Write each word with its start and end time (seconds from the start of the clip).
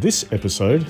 This 0.00 0.30
episode, 0.30 0.86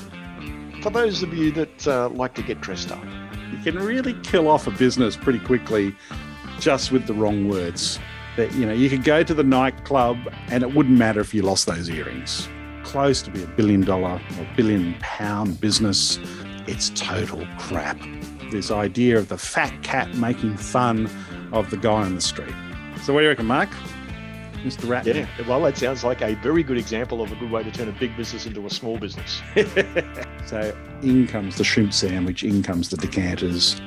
for 0.82 0.90
those 0.90 1.22
of 1.22 1.32
you 1.32 1.52
that 1.52 1.86
uh, 1.86 2.08
like 2.08 2.34
to 2.34 2.42
get 2.42 2.60
dressed 2.60 2.90
up, 2.90 3.04
you 3.52 3.58
can 3.58 3.78
really 3.78 4.14
kill 4.24 4.48
off 4.48 4.66
a 4.66 4.72
business 4.72 5.16
pretty 5.16 5.38
quickly 5.38 5.94
just 6.58 6.90
with 6.90 7.06
the 7.06 7.14
wrong 7.14 7.48
words. 7.48 8.00
That 8.36 8.52
you 8.54 8.66
know, 8.66 8.72
you 8.72 8.90
could 8.90 9.04
go 9.04 9.22
to 9.22 9.32
the 9.32 9.44
nightclub 9.44 10.18
and 10.48 10.64
it 10.64 10.74
wouldn't 10.74 10.98
matter 10.98 11.20
if 11.20 11.32
you 11.32 11.42
lost 11.42 11.66
those 11.66 11.88
earrings. 11.88 12.48
Close 12.82 13.22
to 13.22 13.30
be 13.30 13.44
a 13.44 13.46
billion 13.46 13.82
dollar 13.82 14.20
or 14.40 14.48
billion 14.56 14.96
pound 14.98 15.60
business, 15.60 16.18
it's 16.66 16.90
total 16.96 17.46
crap. 17.58 18.00
This 18.50 18.72
idea 18.72 19.18
of 19.18 19.28
the 19.28 19.38
fat 19.38 19.84
cat 19.84 20.12
making 20.16 20.56
fun 20.56 21.08
of 21.52 21.70
the 21.70 21.76
guy 21.76 22.02
on 22.02 22.16
the 22.16 22.20
street. 22.20 22.54
So, 23.04 23.14
what 23.14 23.20
do 23.20 23.26
you 23.26 23.28
reckon, 23.28 23.46
Mark? 23.46 23.68
Mr. 24.66 24.88
Rat? 24.88 25.06
Yeah, 25.06 25.28
well, 25.46 25.62
that 25.62 25.78
sounds 25.78 26.02
like 26.02 26.22
a 26.22 26.34
very 26.34 26.64
good 26.64 26.76
example 26.76 27.22
of 27.22 27.30
a 27.30 27.36
good 27.36 27.52
way 27.52 27.62
to 27.62 27.70
turn 27.70 27.88
a 27.88 27.92
big 27.92 28.16
business 28.16 28.46
into 28.46 28.66
a 28.66 28.70
small 28.70 28.98
business. 28.98 29.40
so, 30.46 30.76
in 31.02 31.28
comes 31.28 31.56
the 31.56 31.62
shrimp 31.62 31.92
sandwich, 31.92 32.42
in 32.42 32.64
comes 32.64 32.88
the 32.88 32.96
decanters, 32.96 33.80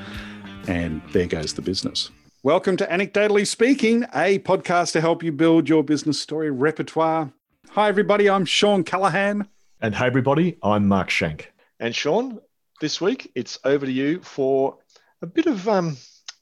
and 0.69 1.02
there 1.11 1.27
goes 1.27 1.53
the 1.53 1.61
business. 1.61 2.11
Welcome 2.43 2.77
to 2.77 2.85
Anecdotally 2.88 3.45
Speaking, 3.45 4.05
a 4.15 4.39
podcast 4.39 4.93
to 4.93 5.02
help 5.02 5.21
you 5.21 5.33
build 5.33 5.67
your 5.67 5.83
business 5.83 6.21
story 6.21 6.49
repertoire. 6.49 7.33
Hi, 7.71 7.89
everybody. 7.89 8.30
I'm 8.30 8.45
Sean 8.45 8.85
Callahan. 8.85 9.49
And 9.81 9.93
hey, 9.93 10.05
everybody. 10.05 10.59
I'm 10.63 10.88
Mark 10.88 11.09
Schenk. 11.09 11.52
And 11.81 11.93
Sean, 11.93 12.39
this 12.80 13.02
week 13.02 13.30
it's 13.35 13.59
over 13.66 13.85
to 13.85 13.91
you 13.91 14.21
for 14.21 14.77
a 15.21 15.25
bit 15.25 15.45
of 15.45 15.67
um, 15.67 15.97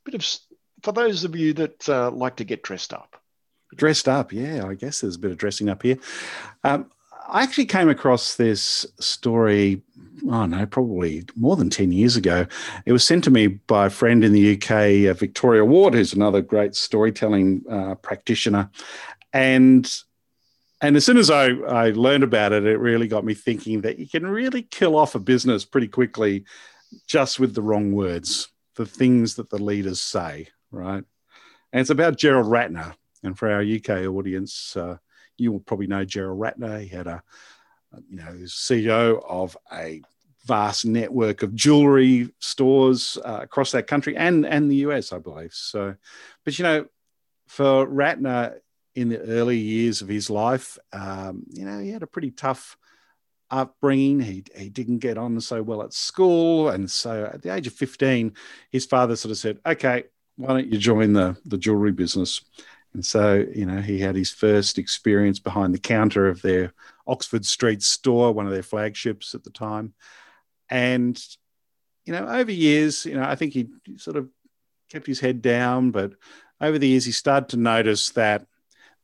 bit 0.06 0.14
of 0.14 0.24
for 0.84 0.92
those 0.92 1.24
of 1.24 1.36
you 1.36 1.54
that 1.54 1.90
uh, 1.90 2.12
like 2.12 2.36
to 2.36 2.44
get 2.44 2.62
dressed 2.62 2.94
up. 2.94 3.20
Dressed 3.76 4.08
up, 4.08 4.32
yeah. 4.32 4.66
I 4.66 4.76
guess 4.76 5.02
there's 5.02 5.16
a 5.16 5.20
bit 5.20 5.32
of 5.32 5.38
dressing 5.38 5.70
up 5.70 5.84
here. 5.84 5.98
Um, 6.64 6.90
I 7.30 7.44
actually 7.44 7.66
came 7.66 7.90
across 7.90 8.36
this 8.36 8.86
story, 9.00 9.82
oh 10.30 10.46
no, 10.46 10.66
probably 10.66 11.26
more 11.36 11.58
than 11.58 11.70
10 11.70 11.92
years 11.92 12.16
ago. 12.16 12.48
It 12.86 12.94
was 12.94 13.04
sent 13.04 13.26
to 13.26 13.32
me 13.32 13.48
by 13.48 13.88
a 13.88 13.90
friend 13.90 14.24
in 14.24 14.32
the 14.32 14.56
UK, 14.56 15.10
uh, 15.10 15.14
Victoria 15.14 15.66
Ward, 15.66 15.94
who's 15.94 16.14
another 16.14 16.42
great 16.42 16.76
storytelling 16.76 17.64
uh, 17.70 17.96
practitioner. 17.96 18.70
And 19.34 19.92
and 20.80 20.96
as 20.96 21.06
soon 21.06 21.18
as 21.18 21.32
I, 21.32 21.48
I 21.48 21.90
learned 21.90 22.24
about 22.24 22.54
it, 22.54 22.66
it 22.66 22.78
really 22.78 23.08
got 23.08 23.26
me 23.26 23.34
thinking 23.34 23.82
that 23.82 23.98
you 23.98 24.08
can 24.08 24.28
really 24.28 24.62
kill 24.62 24.96
off 24.96 25.16
a 25.16 25.20
business 25.20 25.66
pretty 25.66 25.88
quickly 25.88 26.46
just 27.08 27.40
with 27.40 27.56
the 27.56 27.64
wrong 27.64 27.94
words, 27.94 28.50
the 28.76 28.86
things 28.86 29.36
that 29.36 29.50
the 29.50 29.58
leaders 29.58 30.00
say, 30.00 30.48
right? 30.70 31.04
And 31.74 31.82
it's 31.82 31.90
about 31.90 32.18
Gerald 32.18 32.46
Ratner. 32.46 32.94
And 33.24 33.38
for 33.38 33.50
our 33.50 33.62
UK 33.62 34.08
audience, 34.08 34.76
uh, 34.78 34.98
you 35.38 35.52
will 35.52 35.60
probably 35.60 35.88
know 35.88 36.06
Gerald 36.06 36.40
Ratner. 36.40 36.82
He 36.82 36.88
had 36.88 37.08
a, 37.08 37.24
you 38.10 38.18
know, 38.18 38.34
CEO 38.46 39.24
of 39.28 39.58
a 39.72 40.02
vast 40.46 40.86
network 40.86 41.44
of 41.44 41.54
jewelry 41.54 42.30
stores 42.40 43.18
uh, 43.24 43.40
across 43.42 43.72
that 43.74 43.86
country 43.88 44.16
and 44.16 44.46
and 44.46 44.72
the 44.72 44.78
US, 44.88 45.12
I 45.12 45.20
believe. 45.20 45.54
So, 45.54 45.96
but 46.46 46.58
you 46.58 46.64
know, 46.64 46.86
for 47.48 47.86
Ratner 47.86 48.60
in 48.96 49.10
the 49.10 49.20
early 49.20 49.58
years 49.58 50.02
of 50.02 50.08
his 50.08 50.30
life, 50.30 50.78
um, 50.94 51.44
you 51.50 51.66
know, 51.66 51.80
he 51.80 51.90
had 51.90 52.04
a 52.04 52.08
pretty 52.08 52.32
tough 52.32 52.78
upbringing. 53.52 54.20
He 54.20 54.44
he 54.56 54.70
didn't 54.70 55.00
get 55.00 55.18
on 55.18 55.40
so 55.42 55.62
well 55.62 55.84
at 55.84 55.94
school, 55.94 56.70
and 56.70 56.90
so 56.90 57.30
at 57.32 57.42
the 57.42 57.54
age 57.54 57.68
of 57.68 57.74
fifteen, 57.74 58.34
his 58.72 58.86
father 58.86 59.16
sort 59.16 59.32
of 59.32 59.38
said, 59.38 59.60
"Okay, 59.66 60.06
why 60.38 60.48
don't 60.50 60.72
you 60.72 60.78
join 60.78 61.14
the 61.14 61.38
the 61.46 61.58
jewelry 61.58 61.92
business?" 61.92 62.42
And 62.98 63.06
so, 63.06 63.46
you 63.54 63.68
know, 63.68 63.80
he 63.80 64.00
had 64.00 64.16
his 64.16 64.32
first 64.32 64.80
experience 64.80 65.38
behind 65.38 65.72
the 65.72 65.80
counter 65.80 66.28
of 66.28 66.42
their 66.42 66.74
Oxford 67.06 67.46
Street 67.46 67.84
store, 67.84 68.32
one 68.34 68.48
of 68.48 68.52
their 68.52 68.64
flagships 68.64 69.36
at 69.36 69.44
the 69.44 69.52
time. 69.52 69.94
And, 70.68 71.24
you 72.06 72.14
know, 72.14 72.28
over 72.28 72.52
years, 72.52 73.06
you 73.06 73.14
know, 73.14 73.22
I 73.22 73.36
think 73.36 73.54
he 73.54 73.68
sort 73.98 74.18
of 74.18 74.30
kept 74.90 75.06
his 75.06 75.20
head 75.20 75.44
down, 75.44 75.92
but 75.92 76.14
over 76.60 76.80
the 76.80 76.88
years, 76.88 77.06
he 77.06 77.12
started 77.12 77.50
to 77.50 77.58
notice 77.58 78.10
that 78.14 78.48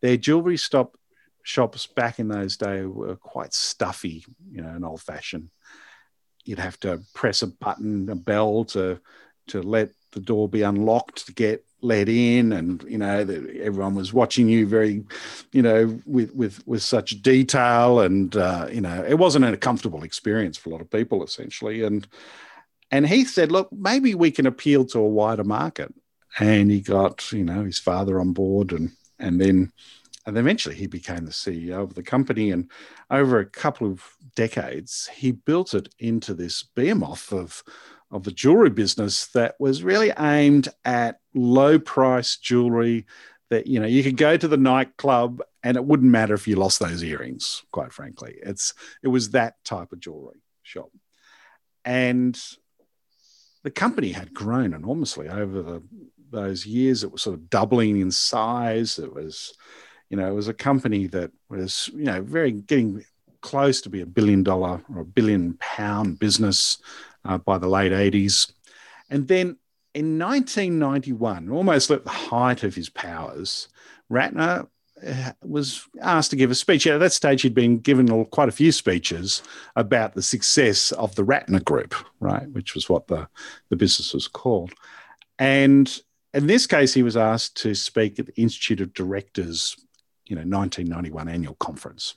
their 0.02 0.18
jewelry 0.18 0.58
stop 0.58 0.98
shops 1.44 1.86
back 1.86 2.18
in 2.18 2.30
those 2.30 2.58
days 2.58 2.88
were 2.88 3.16
quite 3.16 3.54
stuffy, 3.54 4.26
you 4.52 4.64
know, 4.64 4.70
and 4.70 4.84
old 4.84 5.04
fashioned. 5.04 5.52
You'd 6.46 6.58
have 6.58 6.80
to 6.80 7.04
press 7.14 7.44
a 7.44 7.48
button, 7.48 8.10
a 8.10 8.16
bell 8.16 8.66
to 8.66 9.00
to 9.48 9.62
let 9.62 9.90
the 10.12 10.20
door 10.20 10.48
be 10.48 10.62
unlocked 10.62 11.26
to 11.26 11.34
get 11.34 11.66
let 11.84 12.08
in 12.08 12.54
and 12.54 12.82
you 12.84 12.98
know 12.98 13.24
the, 13.26 13.62
everyone 13.62 13.94
was 13.94 14.14
watching 14.14 14.48
you 14.48 14.66
very 14.66 15.04
you 15.52 15.62
know 15.62 16.00
with 16.06 16.34
with 16.34 16.66
with 16.66 16.82
such 16.82 17.22
detail 17.22 18.00
and 18.00 18.38
uh, 18.38 18.68
you 18.72 18.80
know 18.80 19.04
it 19.04 19.16
wasn't 19.16 19.44
a 19.44 19.58
comfortable 19.58 20.04
experience 20.04 20.58
for 20.58 20.70
a 20.70 20.72
lot 20.72 20.82
of 20.82 20.90
people 20.90 21.24
essentially. 21.24 21.84
And 21.84 22.08
and 22.90 23.06
he 23.06 23.26
said 23.26 23.52
look 23.52 23.70
maybe 23.72 24.16
we 24.16 24.32
can 24.32 24.48
appeal 24.48 24.86
to 24.86 25.00
a 25.00 25.08
wider 25.08 25.44
market. 25.44 25.94
And 26.40 26.72
he 26.72 26.80
got 26.82 27.32
you 27.32 27.44
know 27.44 27.66
his 27.66 27.80
father 27.80 28.20
on 28.20 28.32
board 28.32 28.72
and 28.72 28.92
and 29.20 29.40
then 29.40 29.72
and 30.26 30.38
eventually 30.38 30.76
he 30.76 30.88
became 30.88 31.26
the 31.26 31.32
CEO 31.32 31.84
of 31.84 31.96
the 31.96 32.04
company. 32.04 32.50
And 32.52 32.72
over 33.12 33.40
a 33.40 33.46
couple 33.46 33.92
of 33.92 34.06
decades 34.36 35.10
he 35.14 35.32
built 35.32 35.74
it 35.74 35.94
into 36.00 36.34
this 36.34 36.64
behemoth 36.64 37.34
of 37.34 37.62
of 38.14 38.24
the 38.24 38.32
jewelry 38.32 38.70
business 38.70 39.28
that 39.28 39.56
was 39.60 39.84
really 39.84 40.14
aimed 40.18 40.70
at 40.86 41.20
low 41.34 41.80
price 41.80 42.38
jewelry 42.38 43.06
that 43.50 43.68
you 43.68 43.80
know 43.80 43.88
you 43.88 44.04
could 44.04 44.18
go 44.18 44.38
to 44.38 44.48
the 44.48 44.56
nightclub 44.56 45.42
and 45.64 45.76
it 45.76 45.84
wouldn't 45.84 46.12
matter 46.12 46.34
if 46.34 46.48
you 46.48 46.56
lost 46.56 46.80
those 46.80 47.04
earrings 47.04 47.64
quite 47.72 47.92
frankly. 47.92 48.36
It's 48.42 48.74
it 49.02 49.08
was 49.08 49.32
that 49.32 49.56
type 49.66 49.92
of 49.92 50.00
jewelry 50.00 50.42
shop. 50.62 50.90
And 51.84 52.40
the 53.64 53.72
company 53.72 54.12
had 54.12 54.34
grown 54.34 54.74
enormously 54.74 55.28
over 55.28 55.62
the, 55.62 55.84
those 56.30 56.66
years. 56.66 57.04
It 57.04 57.12
was 57.12 57.22
sort 57.22 57.36
of 57.36 57.50
doubling 57.50 58.00
in 58.00 58.12
size. 58.12 59.00
It 59.00 59.14
was 59.14 59.54
you 60.10 60.18
know 60.18 60.28
it 60.28 60.36
was 60.36 60.48
a 60.48 60.54
company 60.54 61.08
that 61.08 61.32
was 61.50 61.90
you 61.96 62.04
know 62.04 62.22
very 62.22 62.52
getting 62.52 63.04
close 63.42 63.82
to 63.82 63.90
be 63.90 64.02
a 64.02 64.06
billion 64.06 64.44
dollar 64.44 64.82
or 64.94 65.02
a 65.02 65.06
billion 65.06 65.56
pound 65.60 66.20
business 66.20 66.78
uh, 67.26 67.38
by 67.38 67.58
the 67.58 67.68
late 67.68 67.92
80s. 67.92 68.52
And 69.10 69.28
then 69.28 69.58
in 69.94 70.18
1991, 70.18 71.50
almost 71.50 71.92
at 71.92 72.04
the 72.04 72.10
height 72.10 72.64
of 72.64 72.76
his 72.76 72.90
powers, 72.90 73.68
Ratner 74.12 74.68
uh, 75.06 75.32
was 75.44 75.88
asked 76.02 76.32
to 76.32 76.36
give 76.36 76.52
a 76.52 76.56
speech. 76.56 76.88
At 76.88 77.00
that 77.00 77.14
stage, 77.14 77.42
he'd 77.42 77.54
been 77.54 77.80
given 77.80 78.26
quite 78.26 78.50
a 78.50 78.54
few 78.54 78.72
speeches 78.72 79.42
about 79.76 80.14
the 80.14 80.22
success 80.22 80.92
of 80.94 81.14
the 81.16 81.24
Ratner 81.24 81.64
Group, 81.64 81.94
right, 82.20 82.50
which 82.52 82.74
was 82.74 82.90
what 82.90 83.08
the, 83.08 83.28
the 83.70 83.76
business 83.76 84.14
was 84.14 84.28
called. 84.28 84.74
And 85.38 85.96
in 86.34 86.48
this 86.48 86.66
case, 86.66 86.94
he 86.94 87.04
was 87.04 87.18
asked 87.18 87.58
to 87.58 87.76
speak 87.76 88.18
at 88.18 88.28
the 88.28 88.42
Institute 88.42 88.82
of 88.82 88.94
Directors, 88.94 89.76
you 90.26 90.36
know, 90.36 90.42
1991 90.42 91.28
annual 91.28 91.56
conference. 91.56 92.16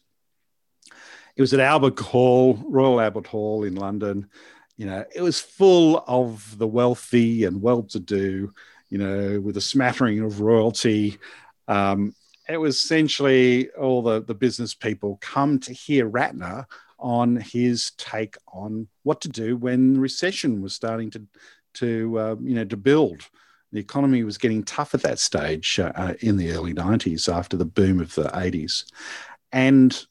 It 1.37 1.43
was 1.43 1.53
at 1.53 1.61
Albert 1.61 1.99
Hall, 2.01 2.59
Royal 2.67 3.01
Albert 3.01 3.27
Hall 3.27 3.65
in 3.65 3.75
London 3.75 4.29
you 4.77 4.87
know, 4.87 5.05
it 5.15 5.23
was 5.23 5.41
full 5.41 6.05
of 6.07 6.59
the 6.59 6.67
wealthy 6.67 7.45
and 7.45 7.63
well-to-do, 7.63 8.53
you 8.91 8.99
know, 8.99 9.41
with 9.41 9.57
a 9.57 9.61
smattering 9.61 10.21
of 10.21 10.41
royalty. 10.41 11.19
Um, 11.67 12.15
it 12.49 12.59
was 12.59 12.77
essentially 12.77 13.71
all 13.71 14.03
the, 14.03 14.23
the 14.23 14.35
business 14.35 14.75
people 14.75 15.19
come 15.21 15.59
to 15.61 15.73
hear 15.73 16.09
Ratner 16.09 16.67
on 16.99 17.37
his 17.37 17.93
take 17.99 18.37
on 18.53 18.89
what 19.03 19.21
to 19.23 19.29
do 19.29 19.57
when 19.57 20.01
recession 20.01 20.63
was 20.63 20.75
starting 20.75 21.11
to, 21.11 21.23
to 21.75 22.19
uh, 22.19 22.37
you 22.41 22.55
know, 22.55 22.65
to 22.65 22.77
build. 22.77 23.23
The 23.73 23.81
economy 23.81 24.23
was 24.25 24.39
getting 24.39 24.63
tough 24.63 24.95
at 24.95 25.03
that 25.03 25.19
stage 25.19 25.81
uh, 25.81 26.15
in 26.21 26.37
the 26.37 26.53
early 26.53 26.73
90s 26.73 27.33
after 27.33 27.57
the 27.57 27.65
boom 27.65 28.01
of 28.01 28.15
the 28.15 28.29
80s. 28.29 28.85
And 29.53 30.07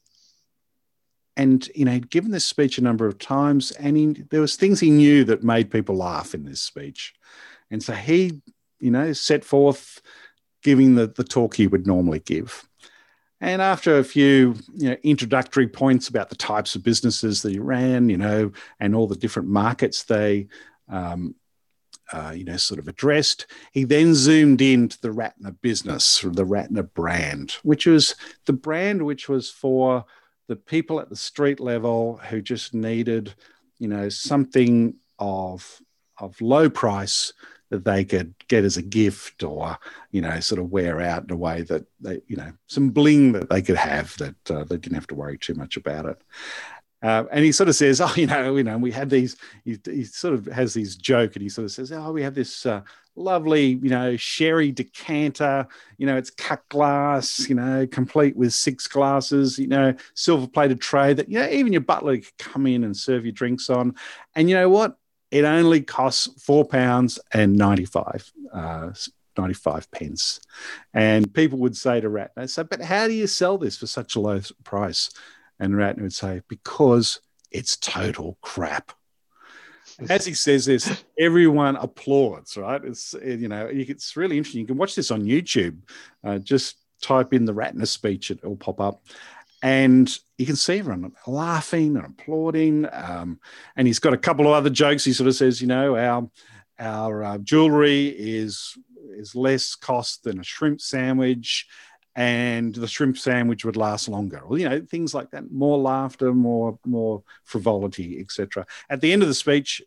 and 1.36 1.68
you 1.74 1.84
know 1.84 1.92
he'd 1.92 2.10
given 2.10 2.30
this 2.30 2.46
speech 2.46 2.78
a 2.78 2.82
number 2.82 3.06
of 3.06 3.18
times 3.18 3.70
and 3.72 3.96
he, 3.96 4.06
there 4.30 4.40
was 4.40 4.56
things 4.56 4.80
he 4.80 4.90
knew 4.90 5.24
that 5.24 5.44
made 5.44 5.70
people 5.70 5.96
laugh 5.96 6.34
in 6.34 6.44
this 6.44 6.60
speech 6.60 7.14
and 7.70 7.82
so 7.82 7.92
he 7.92 8.40
you 8.80 8.90
know 8.90 9.12
set 9.12 9.44
forth 9.44 10.00
giving 10.62 10.94
the, 10.94 11.06
the 11.06 11.24
talk 11.24 11.54
he 11.54 11.66
would 11.66 11.86
normally 11.86 12.20
give 12.20 12.66
and 13.40 13.60
after 13.60 13.98
a 13.98 14.04
few 14.04 14.54
you 14.74 14.90
know, 14.90 14.96
introductory 15.02 15.68
points 15.68 16.08
about 16.08 16.30
the 16.30 16.36
types 16.36 16.74
of 16.74 16.82
businesses 16.82 17.42
that 17.42 17.52
he 17.52 17.58
ran 17.58 18.08
you 18.08 18.16
know 18.16 18.50
and 18.80 18.94
all 18.94 19.06
the 19.06 19.16
different 19.16 19.48
markets 19.48 20.04
they 20.04 20.48
um, 20.88 21.34
uh, 22.12 22.32
you 22.36 22.44
know, 22.44 22.56
sort 22.56 22.78
of 22.78 22.86
addressed. 22.86 23.46
He 23.72 23.82
then 23.82 24.14
zoomed 24.14 24.62
into 24.62 24.96
the 25.00 25.08
Ratner 25.08 25.56
business, 25.60 26.20
the 26.20 26.46
Ratner 26.46 26.88
brand, 26.94 27.52
which 27.64 27.84
was 27.84 28.14
the 28.44 28.52
brand 28.52 29.04
which 29.04 29.28
was 29.28 29.50
for 29.50 30.04
the 30.48 30.56
people 30.56 31.00
at 31.00 31.08
the 31.08 31.16
street 31.16 31.60
level 31.60 32.20
who 32.28 32.40
just 32.40 32.74
needed, 32.74 33.34
you 33.78 33.88
know, 33.88 34.08
something 34.08 34.94
of 35.18 35.80
of 36.18 36.40
low 36.40 36.70
price 36.70 37.32
that 37.70 37.84
they 37.84 38.04
could 38.04 38.34
get 38.48 38.64
as 38.64 38.76
a 38.76 38.82
gift 38.82 39.42
or 39.42 39.76
you 40.12 40.20
know 40.20 40.38
sort 40.40 40.60
of 40.60 40.70
wear 40.70 41.00
out 41.00 41.24
in 41.24 41.30
a 41.30 41.36
way 41.36 41.62
that 41.62 41.84
they 42.00 42.20
you 42.26 42.36
know 42.36 42.52
some 42.68 42.90
bling 42.90 43.32
that 43.32 43.50
they 43.50 43.60
could 43.60 43.76
have 43.76 44.16
that 44.18 44.50
uh, 44.50 44.64
they 44.64 44.76
didn't 44.76 44.94
have 44.94 45.06
to 45.06 45.14
worry 45.14 45.36
too 45.36 45.54
much 45.54 45.76
about 45.76 46.06
it 46.06 46.18
Uh, 47.02 47.24
and 47.30 47.44
he 47.44 47.52
sort 47.52 47.68
of 47.68 47.76
says, 47.76 48.00
"Oh, 48.04 48.12
you 48.16 48.26
know, 48.26 48.56
you 48.56 48.64
know, 48.64 48.78
we 48.78 48.90
had 48.90 49.10
these." 49.10 49.36
He, 49.64 49.78
he 49.84 50.04
sort 50.04 50.34
of 50.34 50.46
has 50.46 50.74
these 50.74 50.96
joke, 50.96 51.36
and 51.36 51.42
he 51.42 51.48
sort 51.48 51.64
of 51.66 51.72
says, 51.72 51.92
"Oh, 51.92 52.12
we 52.12 52.22
have 52.22 52.34
this 52.34 52.66
uh, 52.66 52.82
lovely, 53.14 53.78
you 53.82 53.90
know, 53.90 54.16
sherry 54.16 54.72
decanter. 54.72 55.66
You 55.98 56.06
know, 56.06 56.16
it's 56.16 56.30
cut 56.30 56.68
glass. 56.68 57.48
You 57.48 57.54
know, 57.54 57.86
complete 57.86 58.36
with 58.36 58.52
six 58.52 58.86
glasses. 58.86 59.58
You 59.58 59.68
know, 59.68 59.94
silver 60.14 60.46
plated 60.46 60.80
tray 60.80 61.14
that 61.14 61.28
you 61.28 61.38
know 61.38 61.48
even 61.48 61.72
your 61.72 61.82
butler 61.82 62.16
could 62.18 62.38
come 62.38 62.66
in 62.66 62.84
and 62.84 62.96
serve 62.96 63.24
your 63.24 63.32
drinks 63.32 63.70
on. 63.70 63.94
And 64.34 64.48
you 64.48 64.56
know 64.56 64.68
what? 64.68 64.98
It 65.30 65.44
only 65.44 65.82
costs 65.82 66.42
four 66.42 66.64
pounds 66.64 67.18
and 67.32 67.56
ninety 67.56 67.84
five. 67.84 68.30
Uh, 68.52 68.92
95 69.38 69.90
pence. 69.90 70.40
And 70.94 71.32
people 71.32 71.58
would 71.58 71.76
say 71.76 72.00
to 72.00 72.08
Ratner, 72.08 72.48
so, 72.48 72.64
but 72.64 72.80
how 72.80 73.06
do 73.06 73.12
you 73.12 73.26
sell 73.26 73.58
this 73.58 73.76
for 73.76 73.86
such 73.86 74.16
a 74.16 74.20
low 74.20 74.40
price? 74.64 75.10
And 75.58 75.74
Ratner 75.74 76.02
would 76.02 76.12
say, 76.12 76.42
because 76.48 77.20
it's 77.50 77.76
total 77.76 78.38
crap. 78.42 78.92
As 80.10 80.26
he 80.26 80.34
says 80.34 80.66
this, 80.66 81.04
everyone 81.18 81.76
applauds, 81.76 82.56
right? 82.56 82.84
It's, 82.84 83.14
you 83.24 83.48
know, 83.48 83.66
it's 83.70 84.16
really 84.16 84.36
interesting. 84.36 84.60
You 84.60 84.66
can 84.66 84.76
watch 84.76 84.94
this 84.94 85.10
on 85.10 85.22
YouTube. 85.22 85.78
Uh, 86.22 86.38
just 86.38 86.76
type 87.00 87.32
in 87.32 87.44
the 87.44 87.54
Ratner 87.54 87.86
speech, 87.86 88.30
it'll 88.30 88.56
pop 88.56 88.80
up. 88.80 89.02
And 89.62 90.16
you 90.36 90.44
can 90.44 90.56
see 90.56 90.78
everyone 90.78 91.12
laughing 91.26 91.96
and 91.96 92.06
applauding. 92.06 92.86
Um, 92.92 93.40
and 93.74 93.86
he's 93.86 93.98
got 93.98 94.12
a 94.12 94.18
couple 94.18 94.46
of 94.46 94.52
other 94.52 94.70
jokes. 94.70 95.04
He 95.04 95.12
sort 95.14 95.28
of 95.28 95.34
says, 95.34 95.60
you 95.60 95.66
know, 95.66 95.96
our 95.96 96.28
our 96.78 97.24
uh, 97.24 97.38
jewelry 97.38 98.08
is 98.08 98.76
is 99.16 99.34
less 99.34 99.74
cost 99.74 100.24
than 100.24 100.38
a 100.38 100.44
shrimp 100.44 100.80
sandwich 100.80 101.66
and 102.16 102.74
the 102.74 102.88
shrimp 102.88 103.18
sandwich 103.18 103.64
would 103.64 103.76
last 103.76 104.08
longer. 104.08 104.38
Or 104.38 104.58
you 104.58 104.68
know 104.68 104.80
things 104.80 105.14
like 105.14 105.30
that 105.30 105.52
more 105.52 105.78
laughter 105.78 106.32
more 106.32 106.78
more 106.84 107.22
frivolity 107.44 108.18
etc 108.18 108.66
at 108.90 109.00
the 109.00 109.12
end 109.12 109.22
of 109.22 109.28
the 109.28 109.34
speech 109.34 109.82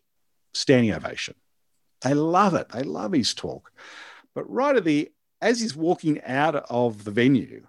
standing 0.54 0.92
ovation. 0.92 1.34
They 2.02 2.14
love 2.14 2.54
it. 2.54 2.70
They 2.70 2.82
love 2.84 3.12
his 3.12 3.34
talk. 3.34 3.72
But 4.34 4.50
right 4.50 4.76
at 4.76 4.84
the 4.84 5.10
as 5.42 5.60
he's 5.60 5.76
walking 5.76 6.22
out 6.22 6.54
of 6.54 7.04
the 7.04 7.10
venue 7.10 7.66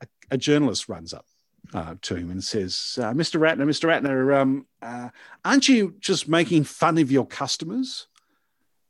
a, 0.00 0.06
a 0.30 0.38
journalist 0.38 0.88
runs 0.88 1.12
up 1.12 1.26
uh, 1.74 1.94
to 2.00 2.16
him 2.16 2.30
and 2.30 2.42
says 2.42 2.98
uh, 3.00 3.12
mr 3.12 3.38
ratner 3.38 3.66
mr 3.66 3.86
ratner 3.88 4.40
um, 4.40 4.66
uh, 4.80 5.10
aren't 5.44 5.68
you 5.68 5.94
just 6.00 6.26
making 6.26 6.64
fun 6.64 6.96
of 6.96 7.12
your 7.12 7.26
customers? 7.26 8.06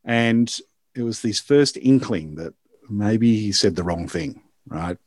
And 0.04 0.56
it 0.94 1.02
was 1.02 1.20
this 1.20 1.40
first 1.40 1.76
inkling 1.76 2.36
that 2.36 2.54
maybe 2.88 3.36
he 3.36 3.52
said 3.52 3.74
the 3.74 3.82
wrong 3.82 4.06
thing 4.06 4.42
right? 4.66 4.98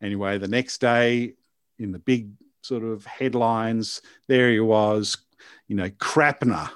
Anyway, 0.00 0.38
the 0.38 0.48
next 0.48 0.80
day 0.80 1.34
in 1.78 1.92
the 1.92 1.98
big 1.98 2.30
sort 2.62 2.84
of 2.84 3.04
headlines, 3.04 4.02
there 4.28 4.50
he 4.50 4.60
was, 4.60 5.16
you 5.68 5.76
know, 5.76 5.88
Crapner. 5.90 6.70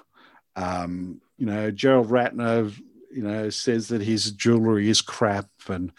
Um, 0.55 1.20
you 1.37 1.46
know, 1.46 1.70
Gerald 1.70 2.08
Ratner, 2.08 2.75
you 3.12 3.23
know, 3.23 3.50
says 3.50 3.88
that 3.88 4.02
his 4.02 4.32
jewelry 4.32 4.88
is 4.88 5.02
crap 5.02 5.49
and 5.69 5.93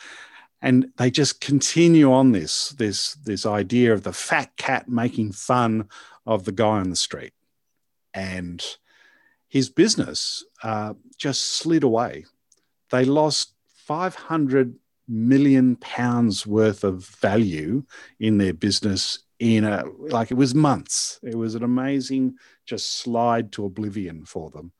and 0.61 0.91
they 0.97 1.11
just 1.11 1.39
continue 1.39 2.11
on 2.11 2.31
this 2.31 2.69
this 2.71 3.13
this 3.15 3.45
idea 3.45 3.93
of 3.93 4.03
the 4.03 4.13
fat 4.13 4.55
cat 4.57 4.89
making 4.89 5.31
fun 5.31 5.87
of 6.25 6.45
the 6.45 6.51
guy 6.51 6.79
on 6.79 6.89
the 6.89 6.95
street 6.95 7.33
and 8.13 8.77
his 9.47 9.69
business 9.69 10.43
uh, 10.63 10.93
just 11.17 11.41
slid 11.41 11.83
away 11.83 12.25
they 12.89 13.05
lost 13.05 13.53
500 13.75 14.75
million 15.07 15.75
pounds 15.77 16.45
worth 16.45 16.83
of 16.83 17.05
value 17.05 17.83
in 18.19 18.37
their 18.37 18.53
business 18.53 19.19
in 19.39 19.63
a 19.63 19.83
like 19.99 20.31
it 20.31 20.37
was 20.37 20.55
months. 20.55 21.19
It 21.23 21.35
was 21.35 21.55
an 21.55 21.63
amazing 21.63 22.35
just 22.65 22.97
slide 22.97 23.51
to 23.53 23.65
oblivion 23.65 24.25
for 24.25 24.49
them. 24.49 24.71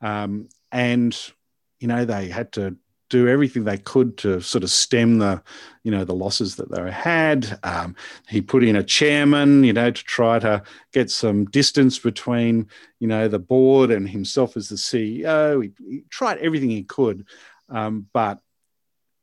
Um, 0.00 0.48
and 0.72 1.16
you 1.78 1.88
know 1.88 2.04
they 2.04 2.28
had 2.28 2.52
to 2.52 2.76
do 3.10 3.26
everything 3.26 3.64
they 3.64 3.76
could 3.76 4.16
to 4.16 4.40
sort 4.40 4.62
of 4.62 4.70
stem 4.70 5.18
the 5.18 5.42
you 5.82 5.90
know 5.90 6.04
the 6.04 6.14
losses 6.14 6.56
that 6.56 6.70
they 6.70 6.90
had. 6.90 7.58
Um, 7.62 7.94
he 8.28 8.40
put 8.40 8.64
in 8.64 8.76
a 8.76 8.84
chairman 8.84 9.64
you 9.64 9.72
know 9.72 9.90
to 9.90 10.04
try 10.04 10.38
to 10.38 10.62
get 10.92 11.10
some 11.10 11.44
distance 11.46 11.98
between 11.98 12.68
you 13.00 13.08
know 13.08 13.28
the 13.28 13.38
board 13.38 13.90
and 13.90 14.08
himself 14.08 14.56
as 14.56 14.68
the 14.68 14.76
ceo 14.76 15.62
he, 15.62 15.72
he 15.88 16.04
tried 16.08 16.38
everything 16.38 16.70
he 16.70 16.84
could 16.84 17.26
um, 17.68 18.06
but 18.12 18.40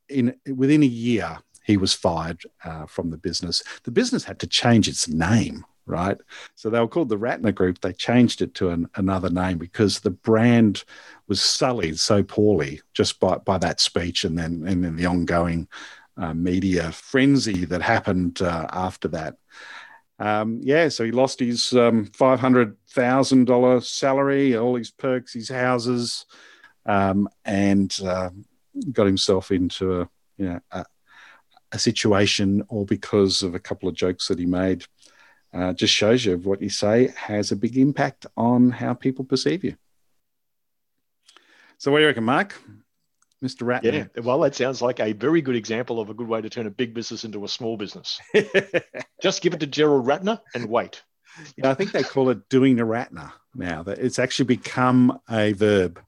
in 0.08 0.34
within 0.54 0.82
a 0.82 0.86
year 0.86 1.38
he 1.64 1.76
was 1.76 1.92
fired 1.92 2.42
uh, 2.64 2.86
from 2.86 3.10
the 3.10 3.18
business. 3.18 3.62
The 3.84 3.90
business 3.90 4.24
had 4.24 4.38
to 4.40 4.46
change 4.46 4.88
its 4.88 5.06
name, 5.06 5.66
right? 5.84 6.16
So 6.54 6.70
they 6.70 6.80
were 6.80 6.88
called 6.88 7.10
the 7.10 7.18
Ratner 7.18 7.54
Group. 7.54 7.80
They 7.80 7.92
changed 7.92 8.40
it 8.40 8.54
to 8.54 8.70
an, 8.70 8.88
another 8.94 9.28
name 9.28 9.58
because 9.58 10.00
the 10.00 10.10
brand 10.10 10.84
was 11.26 11.42
sullied 11.42 12.00
so 12.00 12.22
poorly 12.22 12.80
just 12.94 13.20
by, 13.20 13.36
by 13.36 13.58
that 13.58 13.80
speech 13.80 14.24
and 14.24 14.38
then 14.38 14.64
and 14.66 14.82
then 14.82 14.96
the 14.96 15.06
ongoing 15.06 15.68
uh, 16.16 16.34
media 16.34 16.90
frenzy 16.90 17.64
that 17.66 17.82
happened 17.82 18.42
uh, 18.42 18.66
after 18.72 19.08
that. 19.08 19.36
Um, 20.18 20.58
yeah, 20.62 20.88
so 20.88 21.04
he 21.04 21.12
lost 21.12 21.38
his 21.38 21.72
um, 21.74 22.06
five 22.06 22.40
hundred 22.40 22.76
thousand 22.90 23.44
dollar 23.44 23.80
salary, 23.80 24.56
all 24.56 24.74
his 24.74 24.90
perks, 24.90 25.34
his 25.34 25.48
houses, 25.48 26.26
um, 26.86 27.28
and 27.44 27.96
uh, 28.04 28.30
got 28.92 29.06
himself 29.06 29.50
into 29.50 30.00
a 30.00 30.08
you 30.36 30.46
know 30.46 30.60
a, 30.70 30.84
a 31.72 31.78
situation 31.78 32.62
or 32.68 32.84
because 32.84 33.42
of 33.42 33.54
a 33.54 33.60
couple 33.60 33.88
of 33.88 33.94
jokes 33.94 34.28
that 34.28 34.38
he 34.38 34.46
made. 34.46 34.84
Uh, 35.52 35.72
just 35.72 35.94
shows 35.94 36.26
you 36.26 36.36
what 36.36 36.60
you 36.60 36.68
say 36.68 37.08
has 37.16 37.52
a 37.52 37.56
big 37.56 37.78
impact 37.78 38.26
on 38.36 38.70
how 38.70 38.92
people 38.92 39.24
perceive 39.24 39.64
you. 39.64 39.74
So, 41.78 41.90
what 41.90 41.98
do 41.98 42.02
you 42.02 42.08
reckon, 42.08 42.24
Mark? 42.24 42.60
Mr. 43.42 43.62
Ratner? 43.62 44.08
Yeah, 44.14 44.22
well, 44.22 44.40
that 44.40 44.54
sounds 44.54 44.82
like 44.82 45.00
a 45.00 45.12
very 45.12 45.40
good 45.40 45.54
example 45.54 46.00
of 46.00 46.10
a 46.10 46.14
good 46.14 46.26
way 46.26 46.40
to 46.40 46.50
turn 46.50 46.66
a 46.66 46.70
big 46.70 46.92
business 46.92 47.24
into 47.24 47.44
a 47.44 47.48
small 47.48 47.76
business. 47.76 48.20
Just 49.22 49.42
give 49.42 49.54
it 49.54 49.60
to 49.60 49.66
Gerald 49.66 50.06
Ratner 50.06 50.40
and 50.54 50.68
wait. 50.68 51.02
Yeah, 51.56 51.70
I 51.70 51.74
think 51.74 51.92
they 51.92 52.02
call 52.02 52.30
it 52.30 52.48
doing 52.48 52.80
a 52.80 52.84
Ratner 52.84 53.32
now. 53.54 53.84
That 53.84 53.98
it's 53.98 54.18
actually 54.18 54.46
become 54.46 55.20
a 55.30 55.52
verb 55.52 56.00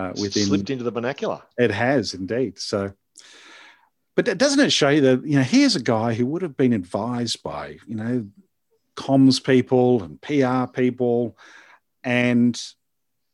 uh, 0.00 0.12
within 0.20 0.46
slipped 0.46 0.70
into 0.70 0.84
the 0.84 0.90
vernacular. 0.90 1.42
It 1.58 1.70
has 1.70 2.14
indeed. 2.14 2.58
So, 2.58 2.92
but 4.16 4.38
doesn't 4.38 4.60
it 4.60 4.72
show 4.72 4.88
you 4.88 5.00
that 5.02 5.26
you 5.26 5.36
know 5.36 5.42
here's 5.42 5.76
a 5.76 5.82
guy 5.82 6.14
who 6.14 6.26
would 6.26 6.42
have 6.42 6.56
been 6.56 6.72
advised 6.72 7.42
by 7.42 7.78
you 7.86 7.96
know 7.96 8.26
comms 8.96 9.42
people 9.42 10.02
and 10.02 10.20
PR 10.20 10.70
people, 10.72 11.36
and 12.04 12.60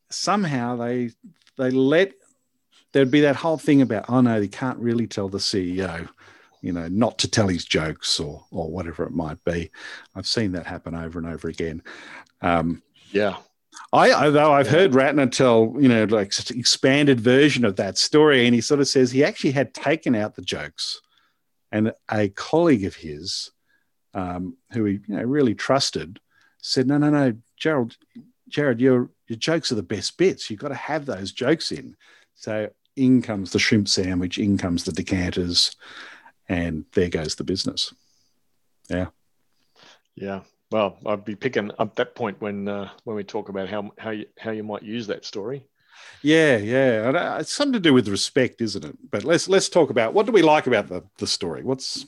somehow 0.09 0.75
they 0.75 1.11
they 1.57 1.71
let 1.71 2.13
there'd 2.93 3.11
be 3.11 3.21
that 3.21 3.35
whole 3.35 3.57
thing 3.57 3.81
about 3.81 4.05
oh 4.09 4.21
no, 4.21 4.41
he 4.41 4.47
can't 4.47 4.79
really 4.79 5.07
tell 5.07 5.29
the 5.29 5.37
CEO 5.37 6.07
you 6.61 6.73
know, 6.73 6.87
not 6.87 7.19
to 7.19 7.29
tell 7.29 7.47
his 7.47 7.65
jokes 7.65 8.19
or 8.19 8.43
or 8.51 8.69
whatever 8.69 9.03
it 9.03 9.11
might 9.11 9.43
be. 9.43 9.71
I've 10.15 10.27
seen 10.27 10.53
that 10.53 10.65
happen 10.65 10.95
over 10.95 11.19
and 11.19 11.27
over 11.27 11.47
again. 11.47 11.83
Um, 12.41 12.81
yeah, 13.11 13.37
I, 13.97 14.27
I 14.27 14.29
though 14.29 14.53
I've 14.53 14.67
heard 14.67 14.91
Ratner 14.91 15.31
tell 15.31 15.75
you 15.79 15.89
know 15.89 16.03
like 16.05 16.31
expanded 16.51 17.19
version 17.19 17.65
of 17.65 17.75
that 17.77 17.97
story, 17.97 18.45
and 18.45 18.53
he 18.53 18.61
sort 18.61 18.79
of 18.79 18.87
says 18.87 19.11
he 19.11 19.23
actually 19.23 19.51
had 19.51 19.73
taken 19.73 20.15
out 20.15 20.35
the 20.35 20.41
jokes, 20.41 21.01
and 21.71 21.93
a 22.11 22.29
colleague 22.29 22.85
of 22.85 22.95
his, 22.95 23.51
um, 24.13 24.55
who 24.71 24.85
he 24.85 24.93
you 25.07 25.15
know 25.15 25.23
really 25.23 25.55
trusted, 25.55 26.19
said, 26.61 26.87
"No, 26.87 26.97
no, 26.97 27.09
no, 27.09 27.33
Gerald, 27.57 27.97
Jared, 28.47 28.79
your 28.79 29.09
your 29.27 29.37
jokes 29.37 29.71
are 29.71 29.75
the 29.75 29.83
best 29.83 30.17
bits. 30.17 30.49
You've 30.49 30.59
got 30.59 30.69
to 30.69 30.75
have 30.75 31.05
those 31.05 31.31
jokes 31.31 31.71
in." 31.71 31.95
So 32.35 32.69
in 32.95 33.21
comes 33.21 33.51
the 33.51 33.59
shrimp 33.59 33.87
sandwich, 33.87 34.37
in 34.37 34.57
comes 34.57 34.83
the 34.83 34.91
decanters, 34.91 35.75
and 36.47 36.85
there 36.93 37.09
goes 37.09 37.35
the 37.35 37.43
business. 37.43 37.93
Yeah. 38.89 39.07
Yeah, 40.15 40.41
well, 40.71 40.97
I'd 41.05 41.25
be 41.25 41.35
picking 41.35 41.71
up 41.79 41.95
that 41.95 42.15
point 42.15 42.41
when 42.41 42.67
uh, 42.67 42.89
when 43.03 43.15
we 43.15 43.23
talk 43.23 43.49
about 43.49 43.69
how 43.69 43.91
how 43.97 44.11
you, 44.11 44.25
how 44.37 44.51
you 44.51 44.63
might 44.63 44.83
use 44.83 45.07
that 45.07 45.25
story. 45.25 45.65
Yeah, 46.21 46.57
yeah, 46.57 47.11
uh, 47.13 47.37
it's 47.39 47.53
something 47.53 47.73
to 47.73 47.79
do 47.79 47.93
with 47.93 48.07
respect, 48.07 48.61
isn't 48.61 48.85
it? 48.85 48.97
But 49.09 49.23
let's 49.23 49.47
let's 49.47 49.69
talk 49.69 49.89
about 49.89 50.13
what 50.13 50.25
do 50.25 50.31
we 50.31 50.41
like 50.41 50.67
about 50.67 50.87
the 50.87 51.03
the 51.17 51.27
story. 51.27 51.63
What's 51.63 52.05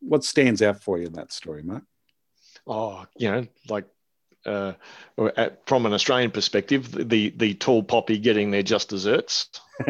what 0.00 0.24
stands 0.24 0.62
out 0.62 0.82
for 0.82 0.98
you 0.98 1.06
in 1.06 1.12
that 1.14 1.32
story, 1.32 1.62
Mark? 1.62 1.84
Oh, 2.66 3.06
you 3.16 3.30
know, 3.30 3.46
like 3.68 3.86
uh, 4.44 4.72
at, 5.36 5.66
from 5.66 5.86
an 5.86 5.92
Australian 5.92 6.30
perspective, 6.30 6.90
the 7.08 7.30
the 7.30 7.54
tall 7.54 7.82
poppy 7.82 8.18
getting 8.18 8.50
their 8.50 8.62
just 8.62 8.88
desserts. 8.88 9.48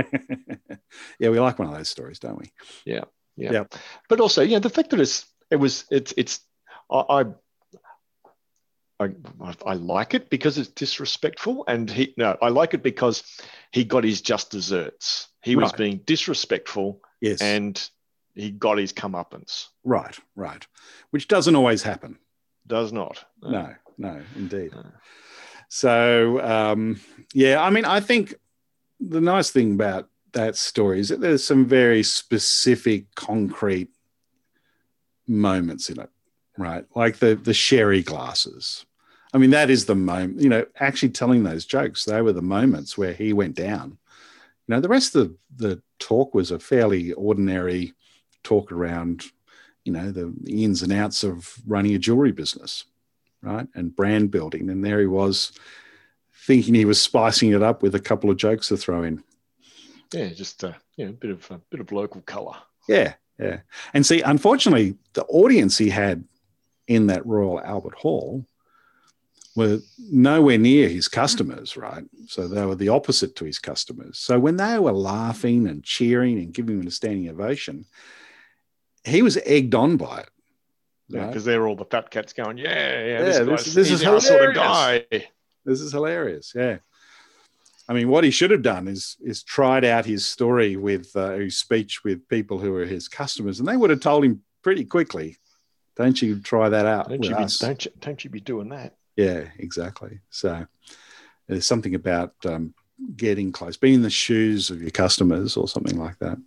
yeah, 1.18 1.28
we 1.28 1.40
like 1.40 1.58
one 1.58 1.68
of 1.68 1.74
those 1.74 1.88
stories, 1.88 2.18
don't 2.18 2.38
we? 2.38 2.50
Yeah, 2.84 3.04
yeah. 3.36 3.52
yeah. 3.52 3.64
But 4.08 4.20
also, 4.20 4.42
yeah, 4.42 4.58
the 4.58 4.70
fact 4.70 4.90
that 4.90 5.00
it's 5.00 5.26
it 5.50 5.56
was 5.56 5.84
it's 5.90 6.12
it's 6.16 6.40
I, 6.90 7.04
I 7.08 7.24
I, 8.98 9.10
I 9.66 9.74
like 9.74 10.14
it 10.14 10.30
because 10.30 10.56
it's 10.58 10.70
disrespectful, 10.70 11.64
and 11.68 11.90
he 11.90 12.14
no, 12.16 12.36
I 12.40 12.48
like 12.48 12.72
it 12.72 12.82
because 12.82 13.22
he 13.72 13.84
got 13.84 14.04
his 14.04 14.22
just 14.22 14.50
desserts. 14.50 15.28
He 15.42 15.54
right. 15.54 15.62
was 15.62 15.72
being 15.72 15.98
disrespectful, 16.06 17.02
yes, 17.20 17.42
and 17.42 17.90
he 18.34 18.50
got 18.50 18.78
his 18.78 18.92
comeuppance. 18.92 19.68
Right, 19.84 20.18
right, 20.34 20.66
which 21.10 21.28
doesn't 21.28 21.56
always 21.56 21.82
happen. 21.82 22.18
Does 22.66 22.92
not. 22.92 23.22
No, 23.42 23.74
no, 23.98 24.22
indeed. 24.34 24.72
So, 25.68 26.40
um, 26.42 27.00
yeah, 27.34 27.62
I 27.62 27.70
mean, 27.70 27.84
I 27.84 28.00
think 28.00 28.34
the 28.98 29.20
nice 29.20 29.50
thing 29.50 29.74
about 29.74 30.08
that 30.32 30.56
story 30.56 31.00
is 31.00 31.08
that 31.10 31.20
there's 31.20 31.44
some 31.44 31.66
very 31.66 32.02
specific, 32.02 33.14
concrete 33.14 33.88
moments 35.26 35.90
in 35.90 36.00
it, 36.00 36.10
right? 36.56 36.84
Like 36.94 37.18
the 37.18 37.34
the 37.34 37.54
sherry 37.54 38.02
glasses. 38.02 38.86
I 39.34 39.38
mean, 39.38 39.50
that 39.50 39.70
is 39.70 39.86
the 39.86 39.94
moment. 39.94 40.40
You 40.40 40.48
know, 40.48 40.66
actually 40.80 41.10
telling 41.10 41.42
those 41.42 41.66
jokes. 41.66 42.04
They 42.04 42.22
were 42.22 42.32
the 42.32 42.42
moments 42.42 42.96
where 42.96 43.12
he 43.12 43.32
went 43.32 43.54
down. 43.54 43.98
You 44.66 44.74
know, 44.74 44.80
the 44.80 44.88
rest 44.88 45.14
of 45.14 45.28
the, 45.56 45.66
the 45.68 45.82
talk 45.98 46.34
was 46.34 46.50
a 46.50 46.58
fairly 46.58 47.12
ordinary 47.12 47.92
talk 48.42 48.72
around, 48.72 49.24
you 49.84 49.92
know, 49.92 50.10
the, 50.10 50.34
ins 50.46 50.82
and 50.82 50.92
outs 50.92 51.22
of 51.22 51.54
running 51.66 51.94
a 51.94 51.98
jewelry 51.98 52.32
business, 52.32 52.84
right, 53.42 53.68
and 53.74 53.94
brand 53.94 54.30
building. 54.30 54.70
And 54.70 54.84
there 54.84 55.00
he 55.00 55.06
was, 55.06 55.52
thinking 56.46 56.74
he 56.74 56.84
was 56.84 57.00
spicing 57.00 57.50
it 57.52 57.62
up 57.62 57.82
with 57.82 57.94
a 57.94 58.00
couple 58.00 58.30
of 58.30 58.36
jokes 58.36 58.68
to 58.68 58.76
throw 58.76 59.02
in. 59.02 59.22
Yeah, 60.12 60.28
just 60.28 60.62
uh, 60.62 60.72
you 60.96 61.04
know, 61.04 61.10
a 61.10 61.14
bit 61.14 61.30
of 61.30 61.50
a 61.50 61.58
bit 61.70 61.80
of 61.80 61.90
local 61.92 62.20
colour. 62.22 62.54
Yeah, 62.88 63.14
yeah. 63.38 63.60
And 63.92 64.06
see, 64.06 64.22
unfortunately, 64.22 64.96
the 65.14 65.24
audience 65.24 65.76
he 65.76 65.90
had 65.90 66.24
in 66.88 67.06
that 67.08 67.26
Royal 67.26 67.60
Albert 67.60 67.94
Hall 67.94 68.46
were 69.54 69.78
nowhere 70.10 70.58
near 70.58 70.88
his 70.88 71.08
customers, 71.08 71.76
right? 71.76 72.04
So 72.26 72.46
they 72.46 72.64
were 72.66 72.74
the 72.74 72.90
opposite 72.90 73.34
to 73.36 73.44
his 73.46 73.58
customers. 73.58 74.18
So 74.18 74.38
when 74.38 74.56
they 74.58 74.78
were 74.78 74.92
laughing 74.92 75.66
and 75.66 75.82
cheering 75.82 76.38
and 76.38 76.52
giving 76.52 76.80
him 76.80 76.86
a 76.86 76.90
standing 76.90 77.28
ovation, 77.30 77.86
he 79.04 79.22
was 79.22 79.38
egged 79.44 79.74
on 79.74 79.96
by 79.96 80.20
it. 80.20 80.28
Yeah, 81.08 81.26
because 81.28 81.44
they're 81.44 81.66
all 81.66 81.76
the 81.76 81.84
fat 81.84 82.10
cats 82.10 82.32
going, 82.32 82.58
yeah, 82.58 82.68
yeah, 83.04 83.06
Yeah, 83.06 83.18
this, 83.44 83.64
this- 83.64 83.74
this 83.74 83.90
is 83.92 84.04
our 84.04 84.20
sort 84.20 84.44
of 84.48 84.54
hilarious. 84.54 85.04
guy. 85.10 85.28
This 85.64 85.80
is 85.80 85.92
hilarious. 85.92 86.52
Yeah. 86.54 86.78
I 87.88 87.92
mean, 87.92 88.08
what 88.08 88.24
he 88.24 88.32
should 88.32 88.50
have 88.50 88.62
done 88.62 88.88
is 88.88 89.16
is 89.20 89.44
tried 89.44 89.84
out 89.84 90.04
his 90.04 90.26
story 90.26 90.76
with 90.76 91.14
uh, 91.14 91.34
his 91.34 91.56
speech 91.56 92.02
with 92.02 92.28
people 92.28 92.58
who 92.58 92.72
were 92.72 92.84
his 92.84 93.06
customers, 93.08 93.60
and 93.60 93.68
they 93.68 93.76
would 93.76 93.90
have 93.90 94.00
told 94.00 94.24
him 94.24 94.42
pretty 94.62 94.84
quickly, 94.84 95.36
"Don't 95.96 96.20
you 96.20 96.40
try 96.40 96.68
that 96.68 96.86
out 96.86 97.08
Don't 97.08 97.20
with 97.20 97.30
you, 97.30 97.36
be, 97.36 97.44
us." 97.44 97.58
don't 97.58 97.84
you 97.84 97.90
don't 98.00 98.22
you 98.24 98.30
be 98.30 98.40
doing 98.40 98.68
that? 98.70 98.94
Yeah, 99.16 99.44
exactly. 99.58 100.20
So 100.30 100.66
there's 101.48 101.66
something 101.66 101.94
about 101.94 102.34
um, 102.44 102.74
getting 103.16 103.52
close, 103.52 103.76
being 103.76 103.94
in 103.94 104.02
the 104.02 104.10
shoes 104.10 104.70
of 104.70 104.82
your 104.82 104.90
customers, 104.90 105.56
or 105.56 105.68
something 105.68 105.98
like 105.98 106.18
that. 106.18 106.38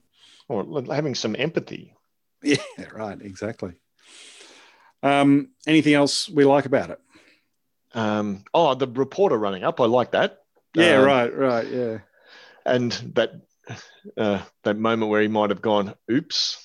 Or 0.47 0.83
having 0.93 1.15
some 1.15 1.35
empathy. 1.37 1.93
Yeah, 2.41 2.55
right. 2.93 3.21
Exactly. 3.21 3.73
Um, 5.03 5.49
anything 5.67 5.93
else 5.93 6.29
we 6.29 6.45
like 6.45 6.65
about 6.65 6.89
it? 6.89 6.99
Um, 7.93 8.45
oh, 8.53 8.75
the 8.75 8.87
reporter 8.87 9.37
running 9.37 9.63
up, 9.65 9.81
I 9.81 9.85
like 9.85 10.11
that. 10.11 10.39
Yeah, 10.73 10.99
Um, 10.99 11.05
right, 11.05 11.35
right. 11.35 11.67
Yeah. 11.67 11.97
And 12.65 12.91
that 13.15 13.41
uh, 14.17 14.41
that 14.63 14.77
moment 14.77 15.09
where 15.11 15.21
he 15.21 15.27
might 15.27 15.49
have 15.49 15.61
gone, 15.61 15.95
"Oops." 16.09 16.57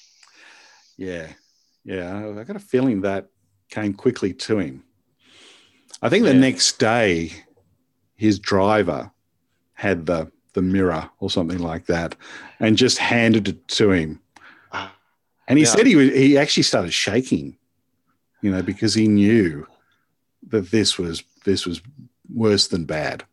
Yeah, 0.96 1.28
yeah. 1.84 2.34
I- 2.38 2.44
got 2.44 2.56
a 2.56 2.60
feeling 2.60 3.02
that 3.02 3.28
came 3.70 3.94
quickly 3.94 4.32
to 4.34 4.58
him. 4.58 4.84
I 6.02 6.08
think 6.08 6.24
the 6.24 6.34
next 6.34 6.78
day, 6.78 7.32
his 8.16 8.38
driver 8.38 9.10
had 9.74 10.06
the 10.06 10.30
the 10.52 10.62
mirror 10.62 11.10
or 11.18 11.28
something 11.30 11.58
like 11.58 11.86
that, 11.86 12.14
and 12.60 12.76
just 12.76 12.98
handed 12.98 13.48
it 13.48 13.66
to 13.68 13.90
him. 13.90 14.20
Ah, 14.72 14.94
And 15.48 15.58
he 15.58 15.64
Yeah. 15.64 15.70
said 15.70 15.86
he 15.86 15.96
was, 15.96 16.10
he 16.10 16.38
actually 16.38 16.62
started 16.62 16.92
shaking, 16.92 17.58
you 18.40 18.52
know, 18.52 18.62
because 18.62 18.94
he 18.94 19.08
knew 19.08 19.66
that 20.48 20.70
this 20.70 20.96
was 20.96 21.24
this 21.44 21.66
was 21.66 21.80
worse 22.32 22.68
than 22.68 22.84
bad. 22.84 23.24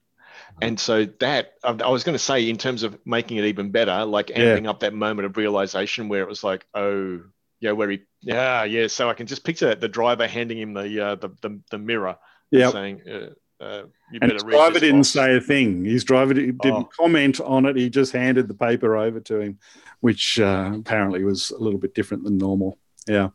And 0.62 0.79
so 0.79 1.05
that 1.20 1.53
I 1.63 1.70
I 1.70 1.89
was 1.89 2.03
going 2.03 2.15
to 2.15 2.20
say, 2.24 2.50
in 2.50 2.58
terms 2.58 2.81
of 2.84 2.98
making 3.05 3.38
it 3.38 3.46
even 3.46 3.70
better, 3.72 4.03
like 4.05 4.29
Yeah. 4.29 4.55
up 4.70 4.79
that 4.79 4.93
moment 4.93 5.25
of 5.27 5.38
realization 5.38 6.10
where 6.10 6.22
it 6.22 6.27
was 6.27 6.43
like, 6.43 6.65
oh, 6.74 7.22
yeah, 7.60 7.72
where 7.72 7.89
he, 7.91 8.01
yeah, 8.22 8.63
yeah. 8.63 8.88
So 8.88 9.10
I 9.10 9.13
can 9.13 9.28
just 9.28 9.44
picture 9.44 9.75
the 9.75 9.88
driver 9.88 10.28
handing 10.28 10.58
him 10.60 10.74
the 10.74 11.00
uh, 11.06 11.16
the, 11.16 11.30
the 11.42 11.60
the 11.72 11.78
mirror, 11.78 12.18
Yeah. 12.51 12.70
saying, 12.72 13.01
uh, 13.10 13.63
uh, 13.63 13.84
"You 14.12 14.20
And 14.20 14.22
better 14.22 14.34
his 14.34 14.44
read 14.44 14.51
driver 14.58 14.80
didn't 14.80 15.00
boss." 15.01 15.10
say 15.10 15.36
a 15.38 15.42
thing. 15.42 15.86
His 15.86 16.04
driver 16.04 16.34
didn't 16.34 16.60
Oh. 16.66 16.90
comment 16.98 17.40
on 17.42 17.66
it. 17.66 17.75
He 17.78 17.90
just 17.90 18.13
handed 18.13 18.48
the 18.48 18.54
paper 18.54 18.96
over 18.98 19.20
to 19.22 19.40
him, 19.40 19.60
which 20.00 20.40
uh, 20.40 20.72
apparently 20.75 21.24
was 21.24 21.51
a 21.51 21.58
little 21.60 21.80
bit 21.80 21.94
different 21.96 22.24
than 22.24 22.38
normal. 22.38 22.78
Yeah. 23.08 23.30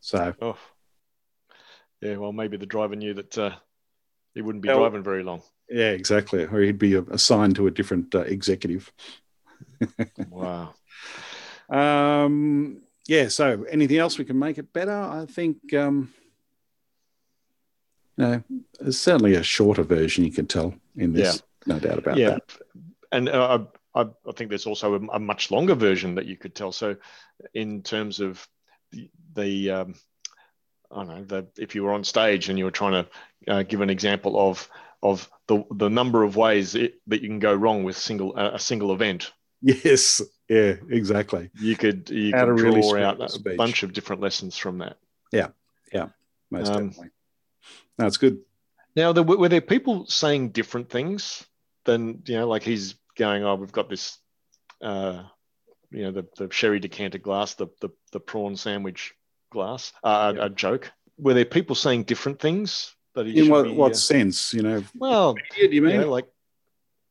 So 0.00 0.34
Oh, 0.40 0.58
yeah. 2.00 2.16
Well, 2.16 2.32
maybe 2.32 2.56
the 2.56 2.66
driver 2.66 2.96
knew 2.96 3.14
that 3.14 3.38
uh, 3.38 3.52
he 4.34 4.42
wouldn't 4.42 4.62
be 4.62 4.68
Well- 4.68 4.80
driving 4.80 5.02
very 5.04 5.22
long. 5.22 5.42
yeah, 5.68 5.90
exactly. 5.90 6.44
Or 6.44 6.60
he'd 6.60 6.78
be 6.78 6.94
assigned 6.94 7.56
to 7.56 7.66
a 7.66 7.70
different 7.70 8.14
uh, 8.14 8.20
executive. 8.22 8.92
Wow. 10.28 10.74
Um, 11.70 12.82
yeah. 13.06 13.28
So 13.28 13.64
anything 13.68 13.98
else 13.98 14.18
we 14.18 14.24
can 14.24 14.38
make 14.38 14.58
it 14.58 14.72
better? 14.72 14.92
I 14.92 15.26
think. 15.26 15.74
Um, 15.74 16.12
no, 18.16 18.42
there's 18.78 18.98
certainly 18.98 19.34
a 19.34 19.42
shorter 19.42 19.82
version 19.82 20.24
you 20.24 20.32
can 20.32 20.46
tell 20.46 20.74
in 20.96 21.12
this. 21.12 21.42
No 21.66 21.78
doubt 21.78 21.98
about 21.98 22.16
yeah, 22.16 22.30
that. 22.30 22.58
and 23.10 23.28
uh, 23.28 23.64
I, 23.94 24.00
I 24.02 24.32
think 24.36 24.50
there's 24.50 24.66
also 24.66 24.94
a, 24.94 25.00
a 25.14 25.18
much 25.18 25.50
longer 25.50 25.74
version 25.74 26.16
that 26.16 26.26
you 26.26 26.36
could 26.36 26.54
tell. 26.54 26.72
So, 26.72 26.96
in 27.54 27.82
terms 27.82 28.20
of 28.20 28.46
the, 28.90 29.10
the 29.34 29.70
um, 29.70 29.94
I 30.90 31.04
don't 31.04 31.08
know, 31.08 31.24
the, 31.24 31.46
if 31.58 31.74
you 31.74 31.84
were 31.84 31.92
on 31.92 32.04
stage 32.04 32.48
and 32.48 32.58
you 32.58 32.64
were 32.64 32.70
trying 32.70 33.04
to 33.04 33.52
uh, 33.52 33.62
give 33.62 33.80
an 33.80 33.90
example 33.90 34.38
of 34.50 34.68
of 35.02 35.28
the 35.48 35.64
the 35.70 35.88
number 35.88 36.22
of 36.22 36.36
ways 36.36 36.74
it, 36.74 37.00
that 37.06 37.22
you 37.22 37.28
can 37.28 37.38
go 37.38 37.54
wrong 37.54 37.82
with 37.82 37.96
single 37.96 38.36
a, 38.36 38.54
a 38.54 38.58
single 38.58 38.92
event, 38.92 39.32
Yes. 39.62 40.20
Yeah. 40.52 40.74
Exactly. 40.90 41.50
you 41.58 41.76
could 41.76 42.10
you 42.10 42.32
How 42.34 42.44
could 42.44 42.56
to 42.56 42.62
really 42.62 42.80
draw 42.82 43.02
out 43.02 43.20
a 43.20 43.56
bunch 43.56 43.82
of 43.82 43.92
different 43.92 44.20
lessons 44.22 44.56
from 44.58 44.78
that. 44.78 44.98
Yeah, 45.32 45.48
yeah, 45.92 46.08
most 46.50 46.68
Um, 46.68 46.88
definitely. 46.88 47.10
No, 47.98 48.10
good. 48.10 48.38
Now, 48.94 49.12
there, 49.12 49.22
were 49.22 49.48
there 49.48 49.62
people 49.62 50.06
saying 50.06 50.50
different 50.50 50.90
things 50.90 51.46
than 51.84 52.22
you 52.26 52.36
know, 52.36 52.48
like 52.48 52.62
he's 52.62 52.96
going, 53.16 53.42
"Oh, 53.44 53.54
we've 53.54 53.72
got 53.72 53.88
this, 53.88 54.18
uh, 54.82 55.22
you 55.90 56.02
know, 56.02 56.12
the, 56.12 56.26
the 56.36 56.48
sherry 56.52 56.80
decanter 56.80 57.18
glass, 57.18 57.54
the 57.54 57.68
the, 57.80 57.88
the 58.12 58.20
prawn 58.20 58.56
sandwich 58.56 59.14
glass, 59.50 59.92
uh, 60.04 60.34
Yeah. 60.36 60.46
a 60.46 60.50
joke." 60.50 60.92
Were 61.18 61.34
there 61.34 61.46
people 61.46 61.74
saying 61.74 62.04
different 62.04 62.40
things 62.40 62.94
that 63.14 63.26
In 63.26 63.48
what, 63.48 63.64
be, 63.64 63.74
what 63.74 63.92
uh, 63.92 63.94
sense? 63.94 64.52
You 64.52 64.62
know, 64.62 64.84
well, 64.94 65.34
do 65.34 65.62
you 65.62 65.68
you 65.70 65.82
mean? 65.82 66.00
know, 66.02 66.10
like 66.10 66.28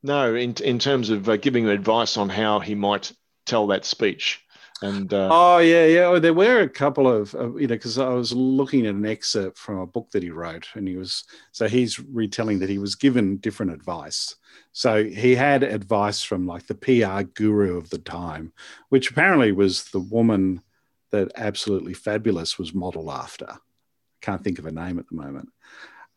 no, 0.03 0.35
in 0.35 0.53
in 0.63 0.77
terms 0.79 1.09
of 1.09 1.27
uh, 1.29 1.37
giving 1.37 1.67
advice 1.67 2.17
on 2.17 2.29
how 2.29 2.59
he 2.59 2.75
might 2.75 3.11
tell 3.45 3.67
that 3.67 3.85
speech, 3.85 4.43
and 4.81 5.13
uh, 5.13 5.29
Oh 5.31 5.57
yeah, 5.59 5.85
yeah. 5.85 6.05
Oh, 6.05 6.19
there 6.19 6.33
were 6.33 6.61
a 6.61 6.69
couple 6.69 7.07
of, 7.07 7.33
you 7.33 7.67
know, 7.67 7.67
because 7.67 7.99
I 7.99 8.09
was 8.09 8.33
looking 8.33 8.85
at 8.87 8.95
an 8.95 9.05
excerpt 9.05 9.57
from 9.57 9.79
a 9.79 9.85
book 9.85 10.09
that 10.11 10.23
he 10.23 10.31
wrote, 10.31 10.67
and 10.73 10.87
he 10.87 10.97
was 10.97 11.23
so 11.51 11.67
he's 11.67 11.99
retelling 11.99 12.59
that 12.59 12.69
he 12.69 12.79
was 12.79 12.95
given 12.95 13.37
different 13.37 13.71
advice. 13.71 14.35
So 14.73 15.03
he 15.03 15.35
had 15.35 15.63
advice 15.63 16.23
from 16.23 16.47
like 16.47 16.65
the 16.65 16.75
PR 16.75 17.23
guru 17.23 17.77
of 17.77 17.89
the 17.89 17.99
time, 17.99 18.53
which 18.89 19.11
apparently 19.11 19.51
was 19.51 19.83
the 19.85 19.99
woman 19.99 20.61
that 21.11 21.31
absolutely 21.35 21.93
fabulous 21.93 22.57
was 22.57 22.73
modeled 22.73 23.09
after. 23.09 23.57
Can't 24.21 24.43
think 24.43 24.59
of 24.59 24.65
her 24.65 24.71
name 24.71 24.97
at 24.97 25.07
the 25.09 25.15
moment, 25.15 25.49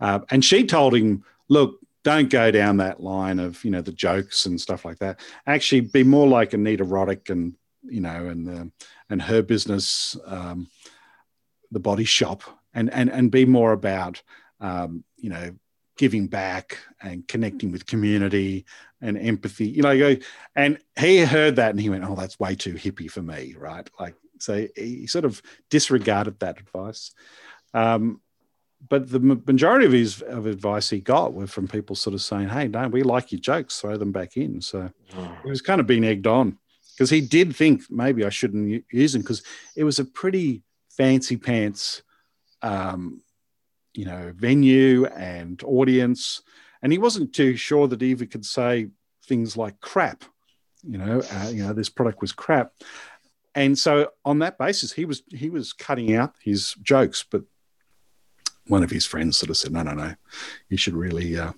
uh, 0.01 0.21
and 0.31 0.45
she 0.45 0.65
told 0.65 0.95
him, 0.95 1.25
"Look, 1.49 1.81
don't 2.05 2.31
go 2.31 2.51
down 2.51 2.77
that 2.77 3.01
line 3.01 3.41
of 3.41 3.65
you 3.65 3.71
know 3.71 3.81
the 3.81 3.93
jokes 3.93 4.47
and 4.47 4.61
stuff 4.61 4.85
like 4.85 4.99
that. 5.01 5.19
Actually, 5.47 5.81
be 5.81 6.05
more 6.05 6.29
like 6.29 6.53
Anita 6.53 6.85
Roddick 6.85 7.31
and 7.31 7.55
you 7.83 8.01
know, 8.01 8.27
and 8.27 8.49
um, 8.49 8.73
and 9.11 9.21
her 9.21 9.43
business, 9.43 10.17
um, 10.27 10.69
the 11.71 11.81
body 11.81 12.05
shop, 12.05 12.43
and 12.73 12.93
and 12.93 13.11
and 13.11 13.31
be 13.31 13.45
more 13.45 13.73
about 13.73 14.23
um, 14.61 15.03
you 15.17 15.31
know 15.31 15.57
giving 15.97 16.27
back 16.27 16.79
and 17.03 17.27
connecting 17.29 17.71
with 17.71 17.87
community 17.87 18.67
and 19.01 19.17
empathy. 19.17 19.69
You 19.69 19.83
know, 19.83 20.17
and 20.57 20.79
he 20.99 21.19
heard 21.21 21.57
that 21.57 21.71
and 21.71 21.81
he 21.81 21.91
went, 21.91 22.05
"Oh, 22.05 22.15
that's 22.15 22.39
way 22.39 22.55
too 22.55 22.75
hippie 22.75 23.11
for 23.11 23.23
me," 23.23 23.55
right? 23.59 23.89
Like, 23.99 24.15
so 24.39 24.67
he 24.77 25.07
sort 25.07 25.25
of 25.25 25.41
disregarded 25.71 26.39
that 26.41 26.61
advice. 26.61 27.13
Um, 27.73 28.21
but 28.89 29.11
the 29.11 29.21
majority 29.21 29.87
of 29.87 29.93
his 29.93 30.23
of 30.23 30.47
advice 30.47 30.91
he 30.91 31.01
got 31.01 31.33
were 31.33 31.47
from 31.47 31.69
people 31.69 31.97
sort 31.97 32.15
of 32.15 32.23
saying, 32.23 32.49
"Hey, 32.49 32.69
no, 32.69 32.89
we 32.89 33.03
like 33.03 33.33
your 33.33 33.41
jokes, 33.41 33.81
throw 33.81 33.97
them 33.97 34.13
back 34.13 34.37
in." 34.37 34.61
So 34.61 34.91
he 35.43 35.51
was 35.51 35.63
kind 35.63 35.81
of 35.81 35.87
being 35.87 36.05
egged 36.05 36.27
on 36.27 36.59
because 36.93 37.11
he 37.11 37.21
did 37.21 37.55
think 37.57 37.83
maybe 37.91 38.25
I 38.25 38.31
shouldn't 38.31 38.85
use 38.91 39.13
them 39.13 39.23
because 39.23 39.43
it 39.77 39.85
was 39.85 39.99
a 39.99 40.05
pretty 40.05 40.63
fancy 40.91 41.37
pants, 41.37 42.03
um, 42.63 43.23
you 43.95 44.05
know, 44.05 44.33
venue 44.37 45.07
and 45.07 45.63
audience, 45.65 46.43
and 46.83 46.93
he 46.93 46.99
wasn't 46.99 47.33
too 47.33 47.57
sure 47.57 47.89
that 47.89 48.01
he 48.01 48.09
even 48.09 48.29
could 48.29 48.45
say 48.45 48.89
things 49.27 49.57
like 49.57 49.81
crap. 49.81 50.25
You 50.83 50.99
know, 50.99 51.23
uh, 51.33 51.49
you 51.49 51.65
know, 51.65 51.73
this 51.73 51.89
product 51.89 52.21
was 52.21 52.33
crap, 52.33 52.73
and 53.55 53.79
so 53.79 54.11
on 54.25 54.41
that 54.41 54.59
basis, 54.59 54.93
he 54.93 55.07
was 55.07 55.23
he 55.31 55.49
was 55.49 55.73
cutting 55.73 56.15
out 56.15 56.35
his 56.43 56.75
jokes, 56.83 57.25
but 57.29 57.43
one 58.69 58.83
of 58.83 58.91
his 58.91 59.07
friends 59.07 59.37
sort 59.37 59.51
of 59.51 59.57
said, 59.57 59.73
"No, 59.73 59.83
no, 59.83 59.93
no, 59.93 60.15
you 60.69 60.77
should 60.77 60.95
really 60.95 61.39
uh, 61.39 61.53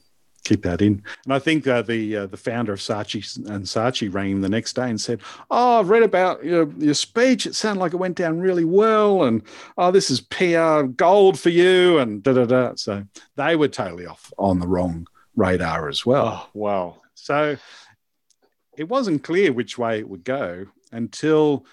keep 0.44 0.62
that 0.62 0.82
in." 0.82 1.02
And 1.24 1.34
I 1.34 1.38
think 1.38 1.66
uh, 1.66 1.82
the 1.82 2.16
uh, 2.16 2.26
the 2.26 2.36
founder 2.36 2.72
of 2.72 2.80
Saatchi 2.80 3.36
and 3.48 3.64
Saatchi 3.64 4.12
rang 4.12 4.30
him 4.30 4.40
the 4.40 4.48
next 4.48 4.74
day 4.74 4.88
and 4.88 5.00
said, 5.00 5.20
"Oh, 5.50 5.80
I've 5.80 5.88
read 5.88 6.02
about 6.02 6.44
your 6.44 6.70
your 6.78 6.94
speech. 6.94 7.46
It 7.46 7.54
sounded 7.54 7.80
like 7.80 7.92
it 7.92 7.98
went 7.98 8.16
down 8.16 8.40
really 8.40 8.64
well, 8.64 9.24
and 9.24 9.42
oh, 9.78 9.90
this 9.90 10.10
is 10.10 10.20
PR 10.20 10.82
gold 10.82 11.38
for 11.38 11.50
you." 11.50 11.98
And 11.98 12.22
da 12.22 12.32
da 12.32 12.44
da. 12.44 12.72
So 12.76 13.04
they 13.36 13.56
were 13.56 13.68
totally 13.68 14.06
off 14.06 14.32
on 14.38 14.58
the 14.58 14.68
wrong 14.68 15.06
radar 15.36 15.88
as 15.88 16.04
well. 16.04 16.26
Oh, 16.26 16.50
wow. 16.54 17.02
So 17.14 17.56
it 18.76 18.88
wasn't 18.88 19.24
clear 19.24 19.52
which 19.52 19.78
way 19.78 19.98
it 19.98 20.08
would 20.08 20.24
go 20.24 20.66
until 20.92 21.66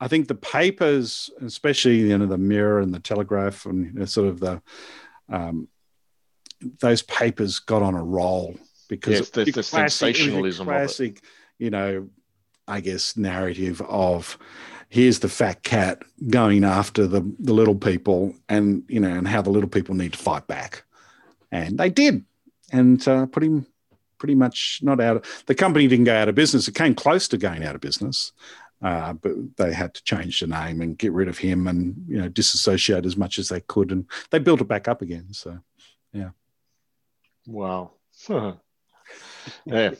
I 0.00 0.08
think 0.08 0.28
the 0.28 0.34
papers, 0.34 1.30
especially 1.40 1.98
you 1.98 2.18
know 2.18 2.26
the 2.26 2.38
Mirror 2.38 2.80
and 2.80 2.92
the 2.92 3.00
Telegraph, 3.00 3.66
and 3.66 3.86
you 3.86 3.92
know, 3.92 4.04
sort 4.04 4.28
of 4.28 4.40
the 4.40 4.60
um, 5.28 5.68
those 6.80 7.02
papers 7.02 7.58
got 7.58 7.82
on 7.82 7.94
a 7.94 8.02
roll 8.02 8.56
because 8.88 9.20
yes, 9.20 9.30
the, 9.30 9.44
the 9.44 9.52
classic, 9.52 9.70
sensationalism 9.70 10.66
classic, 10.66 11.22
you 11.58 11.70
know, 11.70 12.08
I 12.66 12.80
guess 12.80 13.16
narrative 13.16 13.80
of 13.82 14.38
here's 14.88 15.20
the 15.20 15.28
fat 15.28 15.62
cat 15.62 16.02
going 16.28 16.64
after 16.64 17.06
the 17.06 17.20
the 17.38 17.54
little 17.54 17.74
people, 17.74 18.34
and 18.48 18.82
you 18.88 19.00
know, 19.00 19.10
and 19.10 19.28
how 19.28 19.42
the 19.42 19.50
little 19.50 19.68
people 19.68 19.94
need 19.94 20.12
to 20.12 20.18
fight 20.18 20.46
back, 20.46 20.84
and 21.50 21.78
they 21.78 21.90
did, 21.90 22.24
and 22.72 23.06
uh, 23.06 23.26
put 23.26 23.42
him 23.42 23.66
pretty 24.18 24.34
much 24.34 24.80
not 24.82 25.00
out. 25.00 25.16
Of, 25.18 25.44
the 25.46 25.54
company 25.54 25.86
didn't 25.86 26.06
go 26.06 26.14
out 26.14 26.28
of 26.28 26.34
business. 26.34 26.68
It 26.68 26.74
came 26.74 26.94
close 26.94 27.28
to 27.28 27.36
going 27.36 27.64
out 27.64 27.74
of 27.74 27.80
business, 27.80 28.32
uh, 28.84 29.14
but 29.14 29.32
they 29.56 29.72
had 29.72 29.94
to 29.94 30.04
change 30.04 30.40
the 30.40 30.46
name 30.46 30.82
and 30.82 30.98
get 30.98 31.12
rid 31.12 31.26
of 31.26 31.38
him 31.38 31.66
and 31.66 31.96
you 32.06 32.18
know 32.18 32.28
disassociate 32.28 33.06
as 33.06 33.16
much 33.16 33.38
as 33.38 33.48
they 33.48 33.60
could, 33.60 33.90
and 33.90 34.04
they 34.30 34.38
built 34.38 34.60
it 34.60 34.68
back 34.68 34.88
up 34.88 35.00
again. 35.00 35.28
So, 35.32 35.58
yeah. 36.12 36.30
Wow. 37.46 37.92
yeah. 39.64 39.94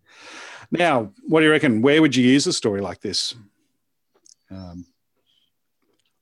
now, 0.70 1.12
what 1.22 1.40
do 1.40 1.46
you 1.46 1.50
reckon? 1.50 1.80
Where 1.80 2.02
would 2.02 2.14
you 2.14 2.22
use 2.28 2.46
a 2.46 2.52
story 2.52 2.82
like 2.82 3.00
this? 3.00 3.34
Um, 4.50 4.84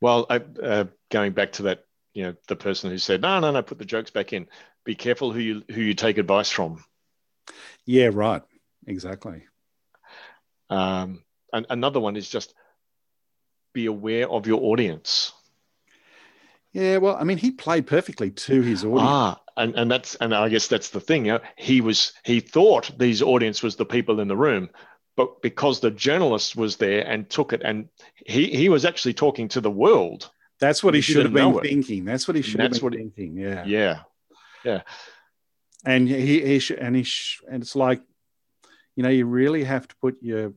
well, 0.00 0.26
I, 0.31 0.37
uh, 0.62 0.85
going 1.11 1.33
back 1.33 1.52
to 1.52 1.64
that, 1.64 1.85
you 2.14 2.23
know, 2.23 2.35
the 2.47 2.55
person 2.55 2.90
who 2.90 2.99
said, 2.99 3.23
"No, 3.23 3.40
no, 3.40 3.50
no, 3.50 3.62
put 3.62 3.78
the 3.78 3.85
jokes 3.85 4.12
back 4.12 4.33
in." 4.33 4.47
Be 4.85 4.95
careful 4.95 5.33
who 5.33 5.40
you 5.40 5.64
who 5.69 5.81
you 5.81 5.95
take 5.95 6.19
advice 6.19 6.49
from. 6.49 6.85
Yeah, 7.87 8.11
right. 8.12 8.43
Exactly. 8.87 9.43
Um, 10.71 11.25
and 11.52 11.67
another 11.71 12.00
one 12.00 12.17
is 12.17 12.28
just 12.28 12.55
be 13.73 13.87
aware 13.87 14.28
of 14.28 14.47
your 14.47 14.61
audience. 14.62 15.33
Yeah, 16.73 16.99
well, 16.99 17.17
I 17.17 17.25
mean, 17.25 17.38
he 17.38 17.50
played 17.50 17.87
perfectly 17.87 18.31
to 18.31 18.61
his 18.61 18.85
audience. 18.85 19.09
Ah, 19.09 19.40
and, 19.57 19.75
and 19.75 19.90
that's 19.90 20.14
and 20.17 20.35
I 20.35 20.49
guess 20.49 20.69
that's 20.69 20.90
the 20.90 21.00
thing. 21.00 21.26
You 21.26 21.33
know, 21.33 21.40
he 21.57 21.81
was 21.81 22.12
he 22.25 22.40
thought 22.40 22.90
these 22.99 23.23
audience 23.23 23.62
was 23.62 23.76
the 23.76 23.87
people 23.87 24.21
in 24.21 24.28
the 24.28 24.37
room, 24.37 24.69
but 25.17 25.43
because 25.43 25.81
the 25.81 25.90
journalist 25.90 26.57
was 26.57 26.76
there 26.76 27.07
and 27.07 27.28
took 27.28 27.52
it, 27.52 27.62
and 27.64 27.88
he 28.26 28.47
he 28.47 28.69
was 28.69 28.85
actually 28.85 29.14
talking 29.14 29.49
to 29.49 29.61
the 29.61 29.71
world. 29.71 30.31
That's 30.61 30.83
what 30.83 30.95
he, 30.95 31.00
should 31.00 31.25
have 31.25 31.33
been 31.33 31.61
thinking. 31.61 32.05
That's 32.05 32.26
what 32.26 32.37
he 32.37 32.43
should 32.43 32.61
have 32.61 32.73
been 32.73 32.90
thinking. 32.90 33.37
Yeah, 33.37 33.64
yeah, 33.64 34.00
yeah 34.64 34.83
and 35.85 36.09
he, 36.09 36.45
he 36.45 36.59
sh- 36.59 36.73
and 36.78 36.97
he 36.97 37.02
sh- 37.02 37.43
and 37.50 37.62
it's 37.62 37.76
like 37.76 38.02
you 38.97 39.02
know 39.02 39.09
you 39.09 39.26
really 39.26 39.64
have 39.64 39.87
to 39.88 39.97
put 39.97 40.17
your 40.23 40.52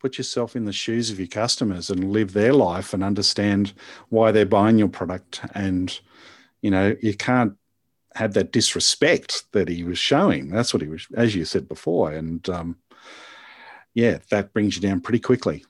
put 0.00 0.18
yourself 0.18 0.56
in 0.56 0.64
the 0.64 0.72
shoes 0.72 1.10
of 1.10 1.18
your 1.18 1.28
customers 1.28 1.90
and 1.90 2.12
live 2.12 2.32
their 2.32 2.52
life 2.52 2.94
and 2.94 3.02
understand 3.02 3.72
why 4.08 4.30
they're 4.30 4.46
buying 4.46 4.78
your 4.78 4.88
product. 4.88 5.40
And 5.54 5.98
you 6.62 6.70
know 6.70 6.96
you 7.00 7.14
can't 7.14 7.54
have 8.14 8.34
that 8.34 8.52
disrespect 8.52 9.44
that 9.52 9.68
he 9.68 9.84
was 9.84 9.98
showing. 9.98 10.48
That's 10.48 10.72
what 10.72 10.82
he 10.82 10.88
was 10.88 11.06
as 11.14 11.34
you 11.34 11.44
said 11.44 11.68
before. 11.68 12.12
And 12.12 12.48
um, 12.48 12.76
yeah 13.94 14.18
that 14.30 14.52
brings 14.52 14.76
you 14.76 14.82
down 14.82 15.00
pretty 15.00 15.20
quickly. 15.20 15.64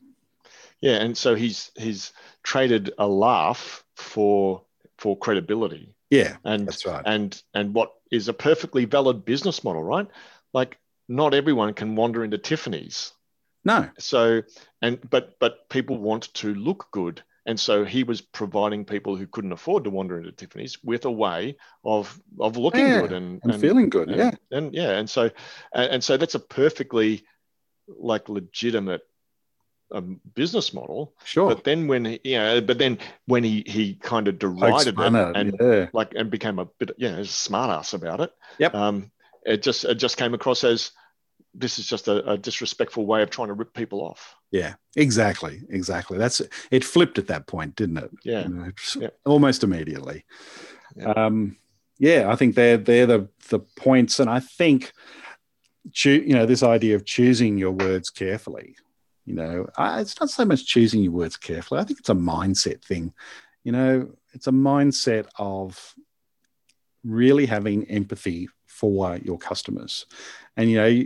Yeah 0.80 0.96
and 0.96 1.16
so 1.16 1.34
he's 1.34 1.70
he's 1.76 2.12
traded 2.42 2.92
a 2.98 3.06
laugh 3.06 3.84
for 3.96 4.62
for 4.98 5.16
credibility. 5.16 5.94
Yeah 6.10 6.36
and 6.44 6.66
that's 6.66 6.86
right. 6.86 7.02
and 7.04 7.42
and 7.54 7.74
what 7.74 7.92
is 8.10 8.28
a 8.28 8.32
perfectly 8.32 8.84
valid 8.84 9.24
business 9.24 9.62
model, 9.62 9.82
right? 9.82 10.06
Like 10.54 10.78
not 11.08 11.34
everyone 11.34 11.74
can 11.74 11.96
wander 11.96 12.24
into 12.24 12.38
Tiffany's. 12.38 13.12
No. 13.68 13.90
So 13.98 14.42
and 14.80 14.98
but 15.10 15.38
but 15.38 15.68
people 15.68 15.98
want 15.98 16.32
to 16.34 16.54
look 16.54 16.88
good. 16.90 17.22
And 17.44 17.60
so 17.60 17.84
he 17.84 18.02
was 18.02 18.20
providing 18.20 18.84
people 18.84 19.14
who 19.14 19.26
couldn't 19.26 19.52
afford 19.52 19.84
to 19.84 19.90
wander 19.90 20.18
into 20.18 20.32
Tiffany's 20.32 20.82
with 20.82 21.04
a 21.04 21.10
way 21.10 21.56
of 21.84 22.18
of 22.40 22.56
looking 22.56 22.86
yeah, 22.86 23.02
good 23.02 23.12
and, 23.12 23.40
and, 23.42 23.52
and 23.52 23.60
feeling 23.60 23.90
good. 23.90 24.08
And, 24.08 24.18
yeah. 24.18 24.30
And 24.50 24.74
yeah. 24.74 24.92
And 24.92 25.08
so 25.08 25.30
and, 25.74 25.92
and 25.92 26.04
so 26.04 26.16
that's 26.16 26.34
a 26.34 26.40
perfectly 26.40 27.24
like 27.86 28.30
legitimate 28.30 29.02
um, 29.92 30.20
business 30.34 30.72
model. 30.72 31.14
Sure. 31.24 31.48
But 31.54 31.64
then 31.64 31.88
when 31.88 32.06
he, 32.06 32.20
you 32.24 32.38
know, 32.38 32.60
but 32.62 32.78
then 32.78 32.98
when 33.26 33.44
he 33.44 33.64
he 33.66 33.94
kind 33.96 34.28
of 34.28 34.38
derided 34.38 34.98
it, 34.98 35.14
it 35.14 35.36
and 35.36 35.56
yeah. 35.60 35.86
like 35.92 36.14
and 36.14 36.30
became 36.30 36.58
a 36.58 36.64
bit 36.78 36.92
yeah, 36.96 37.16
a 37.16 37.20
smartass 37.20 37.92
about 37.92 38.20
it. 38.20 38.32
Yep. 38.58 38.74
Um, 38.74 39.10
it 39.44 39.62
just 39.62 39.84
it 39.84 39.96
just 39.96 40.16
came 40.16 40.32
across 40.32 40.64
as 40.64 40.92
this 41.54 41.78
is 41.78 41.86
just 41.86 42.08
a, 42.08 42.32
a, 42.32 42.38
disrespectful 42.38 43.06
way 43.06 43.22
of 43.22 43.30
trying 43.30 43.48
to 43.48 43.54
rip 43.54 43.72
people 43.74 44.00
off. 44.00 44.36
Yeah, 44.50 44.74
exactly, 44.96 45.62
exactly. 45.70 46.18
That's 46.18 46.42
it. 46.70 46.84
Flipped 46.84 47.18
at 47.18 47.26
that 47.28 47.46
point, 47.46 47.74
didn't 47.76 47.98
it? 47.98 48.10
Yeah, 48.24 48.42
you 48.42 48.54
know, 48.54 48.70
yeah. 48.96 49.08
almost 49.24 49.64
immediately. 49.64 50.24
Yeah. 50.96 51.12
Um, 51.12 51.56
yeah, 51.98 52.30
I 52.30 52.36
think 52.36 52.54
they're 52.54 52.76
they're 52.76 53.06
the 53.06 53.28
the 53.48 53.58
points, 53.58 54.20
and 54.20 54.30
I 54.30 54.40
think, 54.40 54.92
you 56.04 56.34
know, 56.34 56.46
this 56.46 56.62
idea 56.62 56.94
of 56.94 57.04
choosing 57.04 57.58
your 57.58 57.72
words 57.72 58.10
carefully 58.10 58.76
you 59.28 59.34
know, 59.34 59.68
I, 59.76 60.00
it's 60.00 60.18
not 60.18 60.30
so 60.30 60.46
much 60.46 60.64
choosing 60.64 61.02
your 61.02 61.12
words 61.12 61.36
carefully. 61.36 61.80
I 61.80 61.84
think 61.84 62.00
it's 62.00 62.08
a 62.08 62.14
mindset 62.14 62.82
thing. 62.82 63.12
You 63.62 63.72
know, 63.72 64.08
it's 64.32 64.46
a 64.46 64.52
mindset 64.52 65.26
of 65.36 65.94
really 67.04 67.44
having 67.44 67.84
empathy 67.90 68.48
for 68.66 69.18
your 69.18 69.36
customers. 69.36 70.06
And, 70.56 70.70
you 70.70 70.78
know, 70.78 71.04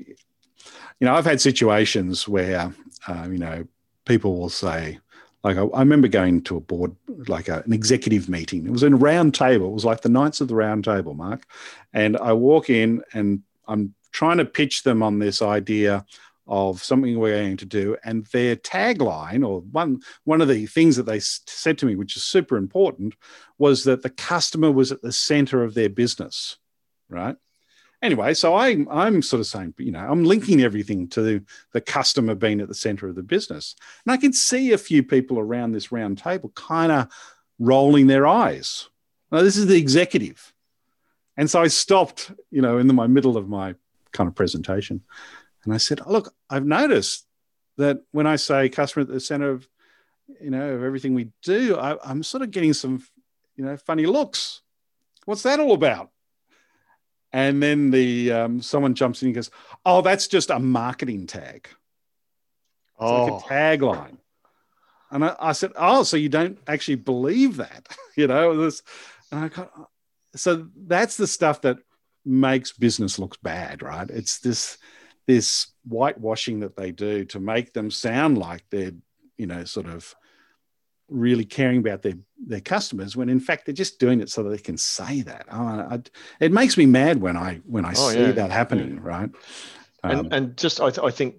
you, 1.03 1.07
know, 1.09 1.15
I've 1.15 1.25
had 1.25 1.41
situations 1.41 2.29
where, 2.29 2.73
uh, 3.09 3.29
you 3.29 3.39
know, 3.39 3.67
people 4.05 4.39
will 4.39 4.49
say, 4.49 5.01
like 5.43 5.57
I, 5.57 5.63
I 5.63 5.81
remember 5.81 6.07
going 6.07 6.43
to 6.43 6.59
a 6.59 6.61
board, 6.61 6.95
like 7.27 7.49
a, 7.49 7.65
an 7.67 7.73
executive 7.73 8.29
meeting. 8.29 8.65
It 8.65 8.71
was 8.71 8.85
in 8.85 8.93
a 8.93 8.97
round 8.97 9.35
table. 9.35 9.67
It 9.67 9.75
was 9.75 9.85
like 9.85 10.03
the 10.03 10.09
Knights 10.09 10.41
of 10.41 10.47
the 10.47 10.55
Round 10.55 10.85
Table, 10.85 11.15
Mark. 11.15 11.43
And 11.93 12.17
I 12.17 12.33
walk 12.35 12.71
in 12.71 13.03
and 13.13 13.43
I'm 13.67 13.97
trying 14.13 14.37
to 14.37 14.45
pitch 14.45 14.85
them 14.85 15.03
on 15.03 15.19
this 15.19 15.43
idea 15.43 16.05
of 16.47 16.81
something 16.81 17.19
we're 17.19 17.37
going 17.37 17.57
to 17.57 17.67
do 17.67 17.97
and 18.05 18.27
their 18.27 18.55
tagline 18.55 19.45
or 19.45 19.61
one 19.61 20.01
one 20.25 20.41
of 20.41 20.49
the 20.49 20.67
things 20.67 20.97
that 20.97 21.05
they 21.05 21.21
said 21.21 21.79
to 21.79 21.87
me 21.87 21.95
which 21.95 22.17
is 22.17 22.25
super 22.25 22.57
important 22.57 23.15
was 23.59 23.85
that 23.85 24.03
the 24.03 24.11
customer 24.11 24.71
was 24.73 24.91
at 24.91 25.01
the 25.03 25.13
center 25.13 25.63
of 25.63 25.75
their 25.75 25.89
business 25.89 26.57
right 27.09 27.37
anyway 28.03 28.35
so 28.35 28.55
I, 28.55 28.85
i'm 28.91 29.23
sort 29.23 29.41
of 29.41 29.47
saying 29.47 29.75
you 29.79 29.93
know 29.93 30.01
i'm 30.01 30.25
linking 30.25 30.61
everything 30.61 31.09
to 31.09 31.45
the 31.73 31.81
customer 31.81 32.35
being 32.35 32.61
at 32.61 32.69
the 32.69 32.75
center 32.75 33.09
of 33.09 33.15
the 33.15 33.23
business 33.23 33.75
and 34.05 34.13
i 34.13 34.17
can 34.17 34.33
see 34.33 34.73
a 34.73 34.79
few 34.79 35.03
people 35.03 35.39
around 35.39 35.73
this 35.73 35.93
round 35.93 36.19
table 36.19 36.51
kind 36.55 36.93
of 36.93 37.09
rolling 37.59 38.07
their 38.09 38.27
eyes 38.27 38.89
now 39.31 39.43
this 39.43 39.57
is 39.57 39.67
the 39.67 39.79
executive 39.79 40.53
and 41.37 41.51
so 41.51 41.63
i 41.63 41.69
stopped 41.69 42.33
you 42.51 42.61
know 42.61 42.79
in 42.79 42.87
the, 42.87 42.95
my 42.95 43.07
middle 43.07 43.37
of 43.37 43.49
my 43.49 43.75
kind 44.13 44.29
of 44.29 44.35
presentation 44.35 45.03
and 45.65 45.73
I 45.73 45.77
said, 45.77 46.01
oh, 46.05 46.13
look, 46.13 46.35
I've 46.51 46.67
noticed 46.67 47.27
that 47.77 48.01
when 48.11 48.27
I 48.27 48.37
say 48.37 48.69
customer 48.69 49.03
at 49.03 49.09
the 49.09 49.21
center 49.21 49.51
of, 49.51 49.69
you 50.41 50.51
know, 50.51 50.75
of 50.75 50.83
everything 50.83 51.15
we 51.15 51.31
do, 51.43 51.77
I, 51.77 51.97
I'm 52.09 52.23
sort 52.23 52.43
of 52.43 52.51
getting 52.51 52.73
some, 52.73 53.03
you 53.57 53.65
know, 53.65 53.77
funny 53.77 54.07
looks. 54.07 54.63
What's 55.25 55.43
that 55.45 55.61
all 55.61 55.73
about? 55.73 56.11
And 57.33 57.63
then 57.63 57.91
the 57.91 58.33
um, 58.33 58.61
someone 58.61 58.95
jumps 58.95 59.23
in 59.23 59.29
and 59.29 59.35
goes, 59.35 59.51
"Oh, 59.87 60.03
that's 60.03 60.29
just 60.29 60.51
a 60.51 60.59
marketing 60.59 61.27
tag. 61.27 61.69
It's 61.69 63.01
oh. 63.01 63.25
like 63.25 63.33
a 63.33 63.37
oh. 63.37 63.41
tagline." 63.49 64.19
And 65.11 65.25
I, 65.25 65.37
I, 65.39 65.53
said, 65.53 65.73
"Oh, 65.77 66.03
so 66.03 66.17
you 66.17 66.29
don't 66.29 66.59
actually 66.67 66.97
believe 66.97 67.57
that, 67.57 67.89
you 68.17 68.27
know?" 68.27 68.57
This, 68.57 68.83
and 69.31 69.45
I 69.45 69.49
got, 69.49 69.71
so 70.35 70.69
that's 70.77 71.17
the 71.17 71.27
stuff 71.27 71.63
that 71.63 71.79
makes 72.25 72.73
business 72.73 73.19
looks 73.19 73.39
bad, 73.39 73.83
right? 73.83 74.09
It's 74.11 74.39
this 74.39 74.79
this 75.27 75.69
whitewashing 75.89 76.61
that 76.61 76.77
they 76.77 76.91
do 76.91 77.25
to 77.27 77.41
make 77.41 77.73
them 77.73 77.91
sound 77.91 78.39
like 78.39 78.65
they're, 78.71 78.93
you 79.39 79.47
know, 79.47 79.65
sort 79.65 79.87
of 79.87 80.15
really 81.13 81.45
caring 81.45 81.79
about 81.79 82.03
their 82.03 82.15
their 82.45 82.61
customers 82.61 83.17
when 83.17 83.29
in 83.29 83.41
fact 83.41 83.67
they're 83.67 83.75
just 83.75 83.99
doing 83.99 84.21
it 84.21 84.31
so 84.31 84.43
that 84.43 84.51
they 84.51 84.59
can 84.59 84.77
say 84.77 85.23
that. 85.23 85.47
Oh, 85.51 85.57
I, 85.57 86.01
it 86.41 86.53
makes 86.53 86.77
me 86.77 86.87
mad 86.87 87.21
when 87.21 87.37
I 87.37 87.61
when 87.65 87.85
I 87.85 87.93
oh, 87.97 88.11
see 88.11 88.21
yeah. 88.21 88.33
that 88.33 88.51
happening, 88.51 88.95
yeah. 88.95 89.01
right? 89.03 89.31
Um, 90.03 90.11
and 90.11 90.33
and 90.33 90.57
just 90.57 90.81
I, 90.81 90.91
th- 90.91 91.05
I 91.05 91.11
think 91.11 91.37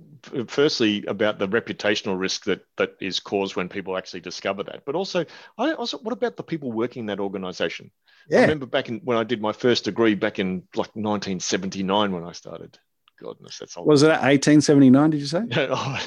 firstly 0.48 1.06
about 1.06 1.38
the 1.38 1.48
reputational 1.48 2.18
risk 2.18 2.46
that 2.46 2.66
that 2.78 2.96
is 3.02 3.20
caused 3.20 3.56
when 3.56 3.70
people 3.70 3.98
actually 3.98 4.22
discover 4.22 4.64
that, 4.64 4.86
but 4.86 4.96
also 4.96 5.26
I 5.58 5.74
also 5.74 5.98
what 6.00 6.14
about 6.14 6.38
the 6.38 6.44
people 6.44 6.72
working 6.72 7.02
in 7.02 7.08
that 7.08 7.20
organization? 7.20 7.92
Yeah. 8.30 8.40
I 8.40 8.42
remember 8.44 8.66
back 8.66 8.90
in 8.90 9.00
when 9.04 9.18
I 9.18 9.24
did 9.24 9.42
my 9.42 9.52
first 9.52 9.86
degree 9.86 10.16
back 10.16 10.40
in 10.40 10.64
like 10.76 10.96
1979 10.96 12.12
when 12.12 12.24
I 12.24 12.32
started. 12.32 12.78
Goodness, 13.24 13.60
that's 13.60 13.78
old. 13.78 13.88
Was 13.88 14.04
it 14.04 14.10
1879? 14.10 15.10
Did 15.12 15.22
you 15.22 15.26
say? 15.26 15.44
Oh, 15.56 16.00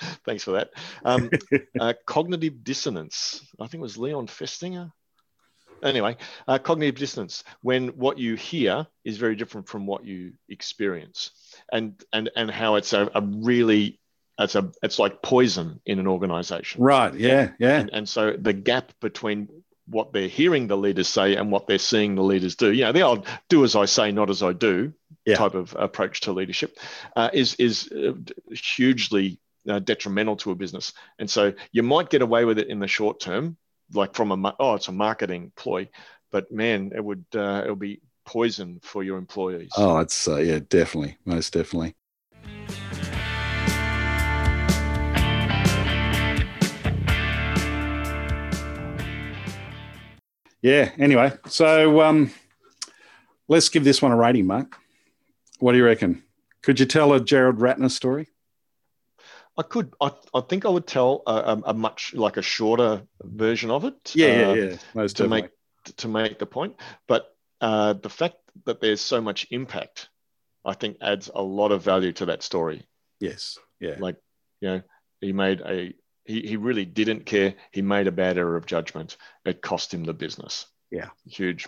Thanks 0.24 0.42
for 0.42 0.52
that. 0.52 0.70
Um, 1.04 1.30
uh, 1.80 1.94
cognitive 2.04 2.64
dissonance. 2.64 3.46
I 3.60 3.68
think 3.68 3.80
it 3.80 3.82
was 3.82 3.96
Leon 3.96 4.26
Festinger. 4.26 4.90
Anyway, 5.84 6.16
uh, 6.48 6.58
cognitive 6.58 6.96
dissonance 6.96 7.44
when 7.62 7.88
what 7.88 8.18
you 8.18 8.34
hear 8.34 8.86
is 9.04 9.18
very 9.18 9.36
different 9.36 9.68
from 9.68 9.86
what 9.86 10.04
you 10.04 10.32
experience, 10.48 11.30
and 11.70 12.02
and 12.12 12.30
and 12.34 12.50
how 12.50 12.74
it's 12.74 12.92
a, 12.92 13.08
a 13.14 13.20
really 13.20 14.00
it's 14.38 14.56
a 14.56 14.72
it's 14.82 14.98
like 14.98 15.22
poison 15.22 15.80
in 15.86 16.00
an 16.00 16.08
organization. 16.08 16.82
Right. 16.82 17.14
Yeah. 17.14 17.50
Yeah. 17.58 17.78
And, 17.80 17.90
and 17.92 18.08
so 18.08 18.32
the 18.32 18.52
gap 18.52 18.92
between 19.00 19.48
what 19.86 20.12
they're 20.12 20.28
hearing 20.28 20.66
the 20.66 20.76
leaders 20.76 21.08
say 21.08 21.36
and 21.36 21.52
what 21.52 21.66
they're 21.66 21.78
seeing 21.78 22.16
the 22.16 22.22
leaders 22.22 22.56
do, 22.56 22.72
you 22.72 22.84
know, 22.84 22.92
the 22.92 23.02
old 23.02 23.26
"do 23.48 23.62
as 23.62 23.76
I 23.76 23.84
say, 23.84 24.10
not 24.10 24.30
as 24.30 24.42
I 24.42 24.52
do" 24.52 24.92
Yeah. 25.26 25.36
type 25.36 25.54
of 25.54 25.74
approach 25.78 26.20
to 26.22 26.32
leadership, 26.32 26.78
uh, 27.16 27.30
is 27.32 27.54
is 27.56 27.90
uh, 27.92 28.12
hugely 28.50 29.40
uh, 29.68 29.80
detrimental 29.80 30.36
to 30.36 30.52
a 30.52 30.54
business. 30.54 30.92
And 31.18 31.28
so 31.28 31.52
you 31.72 31.82
might 31.82 32.10
get 32.10 32.22
away 32.22 32.44
with 32.44 32.58
it 32.58 32.68
in 32.68 32.78
the 32.78 32.88
short 32.88 33.20
term, 33.20 33.56
like 33.92 34.14
from 34.14 34.30
a 34.32 34.54
oh, 34.60 34.74
it's 34.74 34.88
a 34.88 34.92
marketing 34.92 35.52
ploy, 35.56 35.88
but 36.30 36.50
man, 36.52 36.92
it 36.94 37.04
would 37.04 37.24
uh, 37.34 37.62
it 37.66 37.70
would 37.70 37.80
be 37.80 38.00
poison 38.24 38.80
for 38.82 39.02
your 39.02 39.18
employees. 39.18 39.72
Oh, 39.76 39.98
it's 39.98 40.28
uh, 40.28 40.36
yeah, 40.36 40.60
definitely, 40.68 41.16
most 41.24 41.52
definitely. 41.52 41.94
Yeah. 50.62 50.90
Anyway, 50.98 51.32
so 51.46 52.00
um, 52.02 52.32
let's 53.46 53.68
give 53.68 53.84
this 53.84 54.02
one 54.02 54.10
a 54.10 54.16
rating, 54.16 54.46
Mark. 54.46 54.78
What 55.58 55.72
do 55.72 55.78
you 55.78 55.84
reckon? 55.84 56.22
Could 56.62 56.80
you 56.80 56.86
tell 56.86 57.12
a 57.12 57.20
Gerald 57.20 57.58
Ratner 57.58 57.90
story? 57.90 58.28
I 59.58 59.62
could. 59.62 59.94
I, 60.00 60.10
I 60.34 60.40
think 60.40 60.66
I 60.66 60.68
would 60.68 60.86
tell 60.86 61.22
a, 61.26 61.62
a, 61.66 61.74
much 61.74 62.12
like 62.14 62.36
a 62.36 62.42
shorter 62.42 63.02
version 63.22 63.70
of 63.70 63.84
it. 63.84 64.12
Yeah, 64.14 64.26
uh, 64.26 64.30
yeah, 64.30 64.54
yeah. 64.54 64.76
Most 64.94 65.16
to 65.16 65.22
definitely. 65.22 65.42
make 65.42 65.96
to 65.96 66.08
make 66.08 66.38
the 66.38 66.46
point. 66.46 66.76
But 67.06 67.34
uh, 67.60 67.94
the 67.94 68.10
fact 68.10 68.36
that 68.64 68.80
there's 68.80 69.00
so 69.00 69.20
much 69.20 69.46
impact, 69.50 70.08
I 70.64 70.74
think, 70.74 70.98
adds 71.00 71.30
a 71.34 71.42
lot 71.42 71.72
of 71.72 71.82
value 71.82 72.12
to 72.12 72.26
that 72.26 72.42
story. 72.42 72.84
yes. 73.20 73.58
Yeah. 73.78 73.96
Like, 73.98 74.16
you 74.62 74.68
know, 74.68 74.82
he 75.20 75.32
made 75.32 75.60
a 75.60 75.94
he, 76.24 76.40
he 76.40 76.56
really 76.56 76.84
didn't 76.84 77.26
care. 77.26 77.54
He 77.72 77.82
made 77.82 78.06
a 78.06 78.12
bad 78.12 78.38
error 78.38 78.56
of 78.56 78.66
judgment. 78.66 79.16
It 79.44 79.60
cost 79.60 79.92
him 79.92 80.04
the 80.04 80.14
business. 80.14 80.66
Yeah. 80.90 81.10
huge. 81.26 81.66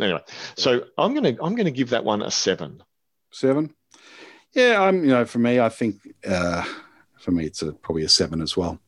Anyway, 0.00 0.22
so 0.56 0.84
I'm 0.96 1.14
gonna 1.14 1.36
I'm 1.42 1.54
gonna 1.54 1.70
give 1.70 1.90
that 1.90 2.04
one 2.04 2.22
a 2.22 2.30
seven. 2.30 2.82
Seven. 3.32 3.74
Yeah. 4.52 4.82
I'm. 4.82 5.04
You 5.04 5.10
know, 5.10 5.24
for 5.24 5.38
me, 5.38 5.60
I 5.60 5.68
think 5.68 5.96
uh, 6.26 6.64
for 7.18 7.30
me 7.30 7.44
it's 7.44 7.62
a, 7.62 7.72
probably 7.72 8.04
a 8.04 8.08
seven 8.08 8.42
as 8.42 8.56
well. 8.56 8.78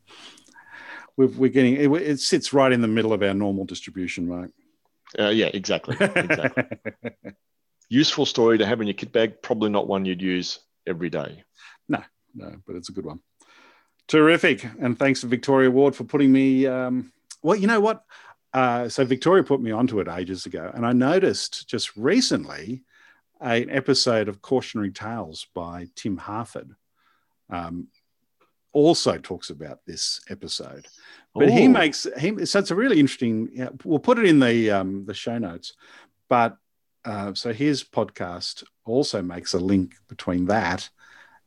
We've, 1.15 1.37
we're 1.37 1.51
getting 1.51 1.75
it, 1.75 2.01
it 2.01 2.19
sits 2.19 2.53
right 2.53 2.71
in 2.71 2.81
the 2.81 2.87
middle 2.87 3.13
of 3.13 3.21
our 3.21 3.33
normal 3.33 3.65
distribution, 3.65 4.27
Mark. 4.27 4.51
Uh, 5.17 5.29
yeah, 5.29 5.49
exactly. 5.53 5.95
exactly. 5.99 6.63
Useful 7.89 8.25
story 8.25 8.57
to 8.57 8.65
have 8.65 8.81
in 8.81 8.87
your 8.87 8.95
kit 8.95 9.11
bag. 9.11 9.41
Probably 9.41 9.69
not 9.69 9.87
one 9.87 10.05
you'd 10.05 10.21
use 10.21 10.59
every 10.87 11.09
day. 11.09 11.43
No, 11.87 12.01
no, 12.33 12.55
but 12.65 12.75
it's 12.75 12.89
a 12.89 12.93
good 12.93 13.05
one. 13.05 13.19
Terrific. 14.07 14.65
And 14.79 14.97
thanks 14.97 15.21
to 15.21 15.27
Victoria 15.27 15.69
Ward 15.69 15.95
for 15.95 16.03
putting 16.03 16.31
me. 16.31 16.65
Um, 16.65 17.11
well, 17.43 17.55
you 17.55 17.67
know 17.67 17.79
what? 17.79 18.03
Uh, 18.53 18.89
so 18.89 19.05
Victoria 19.05 19.43
put 19.43 19.61
me 19.61 19.71
onto 19.71 19.99
it 19.99 20.07
ages 20.07 20.45
ago, 20.45 20.71
and 20.73 20.85
I 20.85 20.93
noticed 20.93 21.67
just 21.67 21.95
recently 21.95 22.83
an 23.43 23.69
episode 23.69 24.29
of 24.29 24.41
Cautionary 24.41 24.91
Tales 24.91 25.47
by 25.53 25.87
Tim 25.95 26.17
Harford 26.17 26.75
um, 27.49 27.87
also 28.71 29.17
talks 29.17 29.49
about 29.49 29.79
this 29.85 30.21
episode. 30.29 30.87
But 31.35 31.49
he 31.49 31.67
makes 31.67 32.07
he 32.19 32.45
so 32.45 32.59
it's 32.59 32.71
a 32.71 32.75
really 32.75 32.99
interesting. 32.99 33.49
Yeah, 33.53 33.69
we'll 33.83 33.99
put 33.99 34.19
it 34.19 34.25
in 34.25 34.39
the 34.39 34.71
um, 34.71 35.05
the 35.05 35.13
show 35.13 35.37
notes. 35.37 35.73
But 36.29 36.57
uh, 37.05 37.33
so 37.33 37.53
his 37.53 37.83
podcast 37.83 38.63
also 38.85 39.21
makes 39.21 39.53
a 39.53 39.59
link 39.59 39.95
between 40.07 40.45
that 40.45 40.89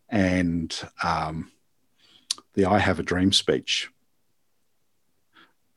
and 0.08 0.76
um, 1.02 1.52
the 2.54 2.66
"I 2.66 2.78
Have 2.78 2.98
a 2.98 3.04
Dream" 3.04 3.32
speech. 3.32 3.90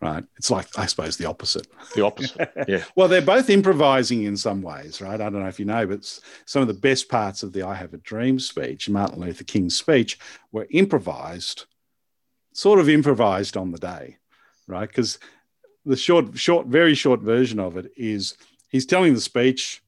Right, 0.02 0.24
it's 0.38 0.50
like 0.50 0.68
I 0.78 0.86
suppose 0.86 1.18
the 1.18 1.26
opposite. 1.26 1.68
The 1.94 2.06
opposite. 2.06 2.50
Yeah. 2.70 2.84
Well, 2.96 3.10
they're 3.10 3.22
both 3.22 3.50
improvising 3.50 4.24
in 4.24 4.38
some 4.38 4.62
ways, 4.62 5.02
right? 5.02 5.20
I 5.20 5.30
don't 5.30 5.42
know 5.42 5.48
if 5.48 5.60
you 5.60 5.66
know, 5.66 5.86
but 5.86 6.06
some 6.46 6.62
of 6.62 6.70
the 6.70 6.74
best 6.74 7.10
parts 7.10 7.44
of 7.44 7.52
the 7.52 7.64
I 7.64 7.76
Have 7.76 7.94
a 7.94 7.98
Dream 7.98 8.40
speech, 8.40 8.90
Martin 8.90 9.20
Luther 9.20 9.44
King's 9.44 9.78
speech, 9.78 10.18
were 10.54 10.68
improvised, 10.72 11.66
sort 12.54 12.80
of 12.80 12.88
improvised 12.88 13.58
on 13.58 13.72
the 13.72 13.78
day, 13.78 14.18
right? 14.68 14.88
Because 14.88 15.20
the 15.86 15.98
short, 15.98 16.38
short, 16.38 16.68
very 16.68 16.96
short 16.96 17.20
version 17.20 17.60
of 17.60 17.76
it 17.76 17.92
is 17.98 18.38
he's 18.70 18.86
telling 18.86 19.14
the 19.14 19.20
speech. 19.20 19.84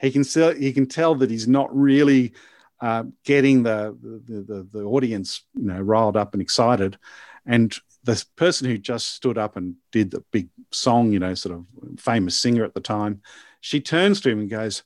He 0.00 0.12
can 0.12 0.22
sell, 0.22 0.54
he 0.54 0.72
can 0.72 0.86
tell 0.86 1.16
that 1.16 1.30
he's 1.30 1.48
not 1.48 1.74
really 1.76 2.32
uh, 2.80 3.04
getting 3.24 3.62
the, 3.62 3.96
the 4.02 4.42
the 4.42 4.68
the 4.72 4.84
audience, 4.84 5.42
you 5.54 5.66
know, 5.66 5.80
riled 5.80 6.16
up 6.16 6.32
and 6.32 6.42
excited, 6.42 6.98
and 7.46 7.76
the 8.04 8.24
person 8.36 8.68
who 8.68 8.78
just 8.78 9.14
stood 9.14 9.38
up 9.38 9.56
and 9.56 9.76
did 9.90 10.10
the 10.10 10.24
big 10.32 10.48
song, 10.72 11.12
you 11.12 11.18
know, 11.18 11.34
sort 11.34 11.54
of 11.54 12.00
famous 12.00 12.38
singer 12.38 12.64
at 12.64 12.74
the 12.74 12.80
time, 12.80 13.22
she 13.60 13.80
turns 13.80 14.20
to 14.20 14.30
him 14.30 14.40
and 14.40 14.50
goes, 14.50 14.82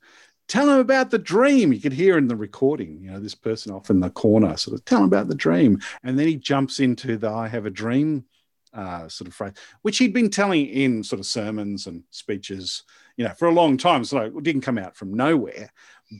Tell 0.49 0.71
him 0.71 0.79
about 0.79 1.11
the 1.11 1.19
dream. 1.19 1.73
You 1.73 1.81
could 1.81 1.93
hear 1.93 2.17
in 2.17 2.29
the 2.29 2.37
recording, 2.37 3.01
you 3.03 3.11
know, 3.11 3.19
this 3.19 3.35
person 3.35 3.73
off 3.73 3.91
in 3.91 3.99
the 3.99 4.11
corner 4.11 4.57
sort 4.57 4.79
of 4.79 4.85
tell 4.85 5.01
him 5.01 5.07
about 5.07 5.27
the 5.27 5.35
dream. 5.35 5.81
And 6.05 6.17
then 6.17 6.29
he 6.29 6.37
jumps 6.37 6.79
into 6.79 7.17
the 7.17 7.29
I 7.29 7.49
have 7.49 7.67
a 7.67 7.71
dream 7.71 8.27
uh, 8.73 9.09
sort 9.09 9.27
of 9.27 9.35
phrase, 9.35 9.55
which 9.83 9.99
he'd 9.99 10.13
been 10.13 10.31
telling 10.31 10.67
in 10.67 11.03
sort 11.03 11.19
of 11.19 11.27
sermons 11.27 11.89
and 11.89 12.05
speeches, 12.11 12.85
you 13.17 13.25
know, 13.25 13.33
for 13.35 13.49
a 13.49 13.53
long 13.53 13.77
time. 13.77 14.05
So 14.05 14.19
it 14.19 14.43
didn't 14.45 14.61
come 14.61 14.79
out 14.79 14.97
from 14.97 15.15
nowhere, 15.15 15.73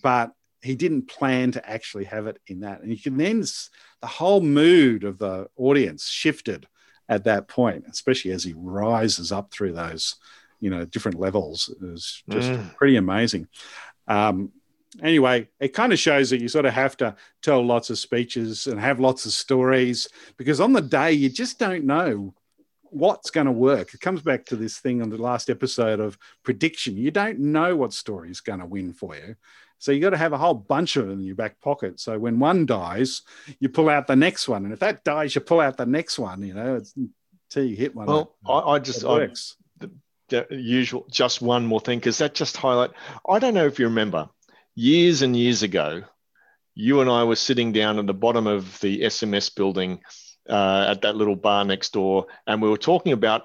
but 0.03 0.33
he 0.61 0.75
didn't 0.75 1.09
plan 1.09 1.53
to 1.53 1.71
actually 1.71 2.05
have 2.05 2.27
it 2.27 2.39
in 2.49 2.61
that. 2.61 2.81
And 2.81 2.91
you 2.91 2.99
can 2.99 3.17
then, 3.17 3.43
the 4.01 4.09
whole 4.09 4.41
mood 4.41 5.05
of 5.05 5.19
the 5.19 5.47
audience 5.57 6.09
shifted 6.09 6.67
at 7.09 7.25
that 7.25 7.49
point, 7.49 7.85
especially 7.91 8.33
as 8.33 8.45
he 8.45 8.55
rises 8.57 9.33
up 9.33 9.51
through 9.53 9.73
those, 9.73 10.17
you 10.61 10.71
know, 10.71 10.85
different 10.85 11.19
levels. 11.19 11.69
is 11.83 12.23
just 12.31 12.51
Mm. 12.51 12.75
pretty 12.77 12.97
amazing. 12.97 13.49
Um, 14.09 14.53
anyway, 15.03 15.49
it 15.61 15.69
kind 15.75 15.93
of 15.93 15.99
shows 15.99 16.31
that 16.31 16.41
you 16.41 16.49
sort 16.49 16.65
of 16.67 16.73
have 16.73 16.97
to 16.99 17.15
tell 17.43 17.65
lots 17.65 17.91
of 17.91 17.99
speeches 17.99 18.67
and 18.67 18.81
have 18.81 19.01
lots 19.01 19.27
of 19.27 19.33
stories 19.33 20.09
because 20.37 20.61
on 20.61 20.73
the 20.73 20.81
day 20.81 21.13
you 21.13 21.29
just 21.29 21.59
don't 21.59 21.85
know 21.85 22.35
what's 22.91 23.31
going 23.31 23.47
to 23.47 23.53
work. 23.53 23.93
It 23.93 24.01
comes 24.01 24.23
back 24.23 24.47
to 24.47 24.57
this 24.57 24.79
thing 24.79 25.03
on 25.03 25.11
the 25.11 25.19
last 25.21 25.51
episode 25.51 26.01
of 26.01 26.17
prediction. 26.45 26.97
You 26.97 27.11
don't 27.11 27.39
know 27.41 27.77
what 27.77 27.93
story 27.93 28.31
is 28.31 28.41
going 28.41 28.61
to 28.61 28.67
win 28.67 28.93
for 28.93 29.15
you. 29.17 29.37
So 29.79 29.93
you 29.93 30.01
got 30.01 30.11
to 30.11 30.17
have 30.17 30.33
a 30.33 30.39
whole 30.39 30.55
bunch 30.55 30.97
of 30.97 31.07
them 31.07 31.19
in 31.21 31.25
your 31.27 31.37
back 31.37 31.61
pocket. 31.61 32.01
So 32.01 32.19
when 32.19 32.39
one 32.39 32.67
dies, 32.67 33.23
you 33.61 33.69
pull 33.69 33.89
out 33.89 34.07
the 34.07 34.17
next 34.17 34.49
one, 34.49 34.65
and 34.65 34.73
if 34.73 34.81
that 34.81 35.05
dies, 35.05 35.35
you 35.35 35.41
pull 35.41 35.61
out 35.61 35.77
the 35.77 35.87
next 35.87 36.19
one. 36.19 36.43
You 36.43 36.55
know, 36.55 36.77
it's, 36.77 36.95
until 36.97 37.65
you 37.69 37.77
hit 37.77 37.95
one. 37.95 38.07
Well, 38.07 38.37
that- 38.45 38.51
I, 38.53 38.59
I 38.73 38.79
just 38.79 39.05
I, 39.05 39.09
works. 39.09 39.57
the 40.29 40.47
usual 40.51 41.07
just 41.11 41.41
one 41.43 41.65
more 41.67 41.81
thing 41.81 41.99
because 41.99 42.19
that 42.19 42.35
just 42.35 42.57
highlight 42.57 42.91
i 43.29 43.39
don't 43.39 43.55
know 43.55 43.67
if 43.67 43.79
you 43.79 43.87
remember 43.87 44.29
years 44.75 45.23
and 45.23 45.37
years 45.37 45.63
ago 45.63 46.03
you 46.75 47.01
and 47.01 47.09
i 47.09 47.23
were 47.23 47.37
sitting 47.37 47.71
down 47.71 47.97
at 48.01 48.07
the 48.09 48.13
bottom 48.15 48.49
of 48.49 48.81
the 48.81 49.03
sms 49.03 49.55
building 49.55 50.01
uh, 50.49 50.87
at 50.89 51.03
that 51.03 51.15
little 51.15 51.37
bar 51.37 51.65
next 51.65 51.93
door 51.93 52.27
and 52.49 52.61
we 52.61 52.69
were 52.69 52.77
talking 52.77 53.13
about 53.13 53.45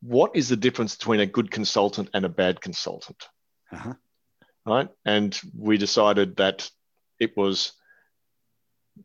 what 0.00 0.30
is 0.36 0.48
the 0.48 0.56
difference 0.56 0.94
between 0.94 1.18
a 1.18 1.26
good 1.26 1.50
consultant 1.50 2.08
and 2.14 2.24
a 2.24 2.28
bad 2.28 2.60
consultant 2.60 3.26
Uh-huh. 3.72 3.94
Right? 4.68 4.88
And 5.04 5.38
we 5.56 5.78
decided 5.78 6.36
that 6.36 6.70
it 7.18 7.36
was 7.36 7.72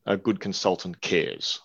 a 0.05 0.17
good 0.17 0.39
consultant 0.39 1.01
cares. 1.01 1.61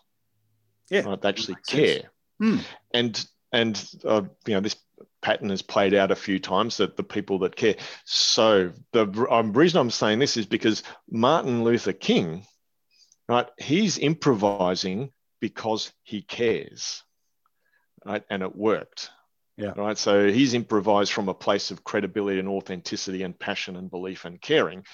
Yeah, 0.90 1.02
right? 1.02 1.20
they 1.20 1.28
actually 1.28 1.56
care. 1.66 2.10
Hmm. 2.40 2.58
and 2.94 3.26
and 3.52 3.84
uh, 4.04 4.22
you 4.46 4.54
know 4.54 4.60
this 4.60 4.76
pattern 5.22 5.50
has 5.50 5.62
played 5.62 5.94
out 5.94 6.10
a 6.10 6.16
few 6.16 6.38
times 6.38 6.76
that 6.76 6.96
the 6.96 7.02
people 7.02 7.40
that 7.40 7.56
care. 7.56 7.74
So 8.04 8.72
the 8.92 9.26
um, 9.30 9.52
reason 9.52 9.80
i'm 9.80 9.90
saying 9.90 10.18
this 10.18 10.36
is 10.36 10.46
because 10.46 10.82
martin 11.10 11.64
luther 11.64 11.92
king 11.92 12.44
right 13.28 13.48
he's 13.58 13.98
improvising 13.98 15.10
because 15.40 15.92
he 16.02 16.22
cares 16.22 17.02
right 18.04 18.24
and 18.30 18.42
it 18.42 18.54
worked 18.54 19.10
Yeah. 19.58 19.72
right 19.76 19.98
so 19.98 20.30
he's 20.30 20.54
improvised 20.54 21.12
from 21.12 21.28
a 21.28 21.34
place 21.34 21.70
of 21.72 21.82
credibility 21.84 22.38
and 22.38 22.48
authenticity 22.48 23.24
and 23.24 23.38
passion 23.38 23.76
and 23.76 23.90
belief 23.90 24.24
and 24.24 24.40
caring 24.40 24.84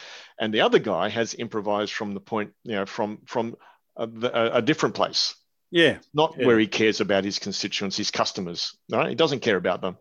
and 0.41 0.53
the 0.55 0.63
other 0.63 0.79
guy 0.81 1.09
has 1.11 1.35
improvised 1.35 1.93
from 1.93 2.15
the 2.15 2.21
point 2.21 2.53
you 2.65 2.73
know 2.77 2.87
from 2.87 3.19
from 3.27 3.55
a, 3.97 4.09
a, 4.09 4.51
a 4.59 4.63
different 4.63 4.95
place 4.95 5.35
Yeah. 5.71 5.99
not 6.15 6.35
Yeah. 6.39 6.47
where 6.47 6.59
he 6.59 6.67
cares 6.67 7.01
about 7.01 7.25
his 7.25 7.39
constituents, 7.39 7.97
his 7.97 8.11
customers. 8.11 8.77
Right? 8.91 9.09
He 9.11 9.15
doesn't 9.15 9.41
care 9.43 9.57
about 9.57 9.81
them. 9.83 9.97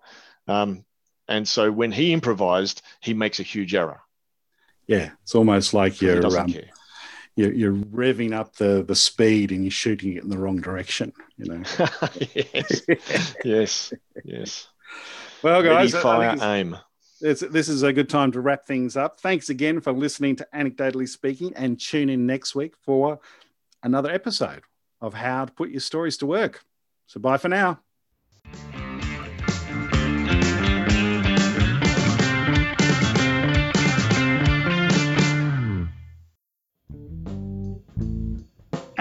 Um, 0.48 0.86
And 1.28 1.48
so 1.48 1.72
when 1.72 1.92
he 1.92 2.14
improvised, 2.14 2.82
he 3.02 3.14
makes 3.14 3.40
a 3.40 3.44
huge 3.44 3.74
error. 3.76 4.02
Yeah, 4.88 5.12
it's 5.24 5.36
almost 5.36 5.74
like 5.74 6.02
you're 6.02 6.16
He 6.16 6.20
doesn't 6.22 6.42
um, 6.42 6.54
care. 6.54 6.70
You're, 7.36 7.54
you're 7.54 7.74
revving 7.74 8.34
up 8.34 8.56
the 8.56 8.84
the 8.84 8.96
speed 8.96 9.52
and 9.52 9.64
you're 9.64 9.72
shooting 9.72 10.16
it 10.16 10.24
in 10.24 10.30
the 10.30 10.38
wrong 10.38 10.62
direction. 10.62 11.14
You 11.38 11.46
know. 11.46 11.64
yes, 12.54 12.82
yes, 13.44 13.94
yes. 14.24 14.68
well, 15.42 15.64
guys, 15.64 15.96
I 15.96 16.02
fire, 16.02 16.38
aim. 16.42 16.78
It's, 17.22 17.42
this 17.42 17.70
is 17.70 17.84
a 17.84 17.94
good 17.94 18.10
time 18.10 18.32
to 18.34 18.42
wrap 18.42 18.66
things 18.66 18.98
up. 18.98 19.20
Thanks 19.20 19.50
again 19.50 19.80
for 19.80 19.94
listening 19.94 20.36
to 20.38 20.48
Anecdotally 20.54 21.08
Speaking 21.08 21.54
and 21.56 21.80
tune 21.80 22.10
in 22.10 22.26
next 22.26 22.54
week 22.54 22.76
for 22.82 23.20
another 23.82 24.12
episode 24.12 24.62
of 25.00 25.14
How 25.14 25.46
to 25.46 25.52
Put 25.52 25.70
Your 25.70 25.80
Stories 25.80 26.18
to 26.18 26.26
Work. 26.26 26.64
So, 27.08 27.20
bye 27.20 27.38
for 27.38 27.50
now. 27.50 27.83